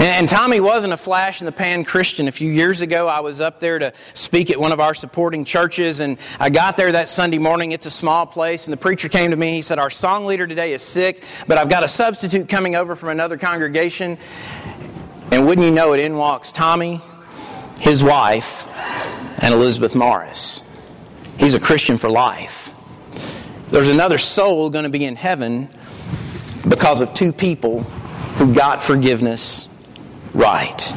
And, 0.00 0.28
Tommy 0.28 0.58
wasn't 0.58 0.92
a 0.92 0.96
flash 0.96 1.40
in 1.40 1.46
the 1.46 1.52
pan 1.52 1.84
Christian. 1.84 2.26
A 2.26 2.32
few 2.32 2.50
years 2.50 2.80
ago, 2.80 3.06
I 3.06 3.20
was 3.20 3.40
up 3.40 3.60
there 3.60 3.78
to 3.78 3.92
speak 4.14 4.50
at 4.50 4.58
one 4.58 4.72
of 4.72 4.80
our 4.80 4.94
supporting 4.94 5.44
churches, 5.44 6.00
and 6.00 6.18
I 6.40 6.50
got 6.50 6.76
there 6.76 6.90
that 6.90 7.08
Sunday 7.08 7.38
morning. 7.38 7.70
It's 7.70 7.86
a 7.86 7.90
small 7.90 8.26
place, 8.26 8.66
and 8.66 8.72
the 8.72 8.76
preacher 8.76 9.08
came 9.08 9.30
to 9.30 9.36
me. 9.36 9.52
He 9.52 9.62
said, 9.62 9.78
Our 9.78 9.90
song 9.90 10.24
leader 10.24 10.46
today 10.46 10.72
is 10.72 10.82
sick, 10.82 11.22
but 11.46 11.56
I've 11.56 11.68
got 11.68 11.84
a 11.84 11.88
substitute 11.88 12.48
coming 12.48 12.74
over 12.74 12.96
from 12.96 13.10
another 13.10 13.36
congregation. 13.36 14.18
And 15.30 15.46
wouldn't 15.46 15.64
you 15.64 15.72
know 15.72 15.92
it, 15.92 16.00
in 16.00 16.16
walks 16.16 16.50
Tommy 16.50 17.00
his 17.80 18.02
wife, 18.02 18.64
and 19.42 19.52
Elizabeth 19.52 19.94
Morris. 19.94 20.62
He's 21.38 21.54
a 21.54 21.60
Christian 21.60 21.98
for 21.98 22.08
life. 22.08 22.72
There's 23.70 23.88
another 23.88 24.18
soul 24.18 24.70
going 24.70 24.84
to 24.84 24.90
be 24.90 25.04
in 25.04 25.16
heaven 25.16 25.68
because 26.68 27.00
of 27.00 27.12
two 27.14 27.32
people 27.32 27.82
who 28.38 28.54
got 28.54 28.82
forgiveness 28.82 29.68
right. 30.32 30.94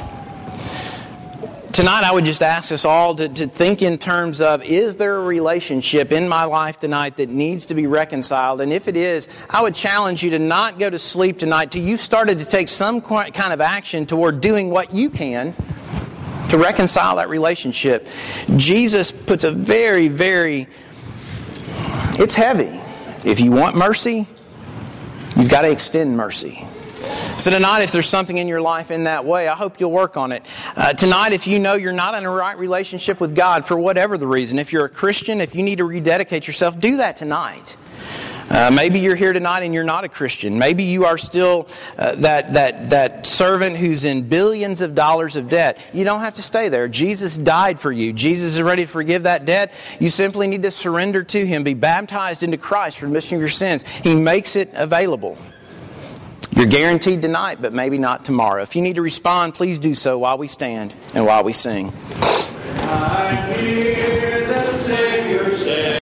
Tonight, 1.71 2.03
I 2.03 2.11
would 2.11 2.25
just 2.25 2.41
ask 2.41 2.71
us 2.71 2.83
all 2.83 3.15
to, 3.15 3.29
to 3.29 3.47
think 3.47 3.81
in 3.81 3.97
terms 3.97 4.41
of 4.41 4.63
is 4.63 4.97
there 4.97 5.15
a 5.17 5.23
relationship 5.23 6.11
in 6.11 6.27
my 6.27 6.43
life 6.43 6.79
tonight 6.79 7.17
that 7.17 7.29
needs 7.29 7.67
to 7.67 7.75
be 7.75 7.87
reconciled? 7.87 8.59
And 8.59 8.73
if 8.73 8.87
it 8.87 8.97
is, 8.97 9.29
I 9.49 9.61
would 9.61 9.75
challenge 9.75 10.21
you 10.21 10.31
to 10.31 10.39
not 10.39 10.77
go 10.77 10.89
to 10.89 10.99
sleep 10.99 11.39
tonight 11.39 11.71
till 11.71 11.83
you've 11.83 12.01
started 12.01 12.39
to 12.39 12.45
take 12.45 12.67
some 12.67 13.01
kind 13.01 13.53
of 13.53 13.61
action 13.61 14.05
toward 14.05 14.41
doing 14.41 14.69
what 14.71 14.93
you 14.93 15.09
can 15.09 15.55
to 16.49 16.57
reconcile 16.57 17.17
that 17.17 17.29
relationship. 17.29 18.07
Jesus 18.55 19.11
puts 19.11 19.43
a 19.43 19.51
very, 19.51 20.07
very, 20.07 20.67
it's 22.17 22.35
heavy. 22.35 22.79
If 23.23 23.39
you 23.39 23.51
want 23.51 23.75
mercy, 23.75 24.27
you've 25.35 25.49
got 25.49 25.61
to 25.61 25.71
extend 25.71 26.15
mercy. 26.17 26.65
So, 27.37 27.51
tonight, 27.51 27.83
if 27.83 27.93
there's 27.93 28.09
something 28.09 28.37
in 28.37 28.49
your 28.49 28.59
life 28.59 28.91
in 28.91 29.05
that 29.05 29.23
way, 29.23 29.47
I 29.47 29.55
hope 29.55 29.79
you'll 29.79 29.91
work 29.91 30.17
on 30.17 30.33
it. 30.33 30.43
Uh, 30.75 30.93
tonight, 30.93 31.31
if 31.31 31.47
you 31.47 31.57
know 31.57 31.75
you're 31.75 31.93
not 31.93 32.13
in 32.13 32.25
a 32.25 32.29
right 32.29 32.57
relationship 32.57 33.21
with 33.21 33.33
God 33.35 33.65
for 33.65 33.77
whatever 33.77 34.17
the 34.17 34.27
reason, 34.27 34.59
if 34.59 34.73
you're 34.73 34.85
a 34.85 34.89
Christian, 34.89 35.39
if 35.39 35.55
you 35.55 35.63
need 35.63 35.77
to 35.77 35.85
rededicate 35.85 36.47
yourself, 36.47 36.77
do 36.77 36.97
that 36.97 37.15
tonight. 37.15 37.77
Uh, 38.49 38.71
maybe 38.71 38.99
you're 38.99 39.15
here 39.15 39.31
tonight 39.31 39.61
and 39.61 39.73
you're 39.73 39.83
not 39.83 40.03
a 40.03 40.09
Christian. 40.09 40.57
Maybe 40.57 40.83
you 40.83 41.05
are 41.05 41.17
still 41.17 41.67
uh, 41.97 42.15
that, 42.15 42.53
that, 42.53 42.89
that 42.89 43.27
servant 43.27 43.77
who's 43.77 44.05
in 44.05 44.27
billions 44.27 44.81
of 44.81 44.95
dollars 44.95 45.35
of 45.35 45.49
debt. 45.49 45.77
You 45.93 46.03
don't 46.03 46.21
have 46.21 46.33
to 46.35 46.41
stay 46.41 46.69
there. 46.69 46.87
Jesus 46.87 47.37
died 47.37 47.79
for 47.79 47.91
you. 47.91 48.11
Jesus 48.11 48.55
is 48.55 48.61
ready 48.61 48.85
to 48.85 48.87
forgive 48.87 49.23
that 49.23 49.45
debt. 49.45 49.71
You 49.99 50.09
simply 50.09 50.47
need 50.47 50.63
to 50.63 50.71
surrender 50.71 51.23
to 51.23 51.45
Him, 51.45 51.63
be 51.63 51.75
baptized 51.75 52.41
into 52.41 52.57
Christ 52.57 52.99
for 52.99 53.05
remission 53.05 53.35
of 53.35 53.41
your 53.41 53.49
sins. 53.49 53.83
He 53.83 54.15
makes 54.15 54.55
it 54.55 54.71
available. 54.73 55.37
You're 56.55 56.65
guaranteed 56.65 57.21
tonight, 57.21 57.61
but 57.61 57.73
maybe 57.73 57.99
not 57.99 58.25
tomorrow. 58.25 58.63
If 58.63 58.75
you 58.75 58.81
need 58.81 58.95
to 58.95 59.03
respond, 59.03 59.53
please 59.53 59.77
do 59.77 59.93
so 59.93 60.17
while 60.17 60.37
we 60.39 60.47
stand 60.47 60.93
and 61.13 61.25
while 61.25 61.43
we 61.43 61.53
sing. 61.53 61.93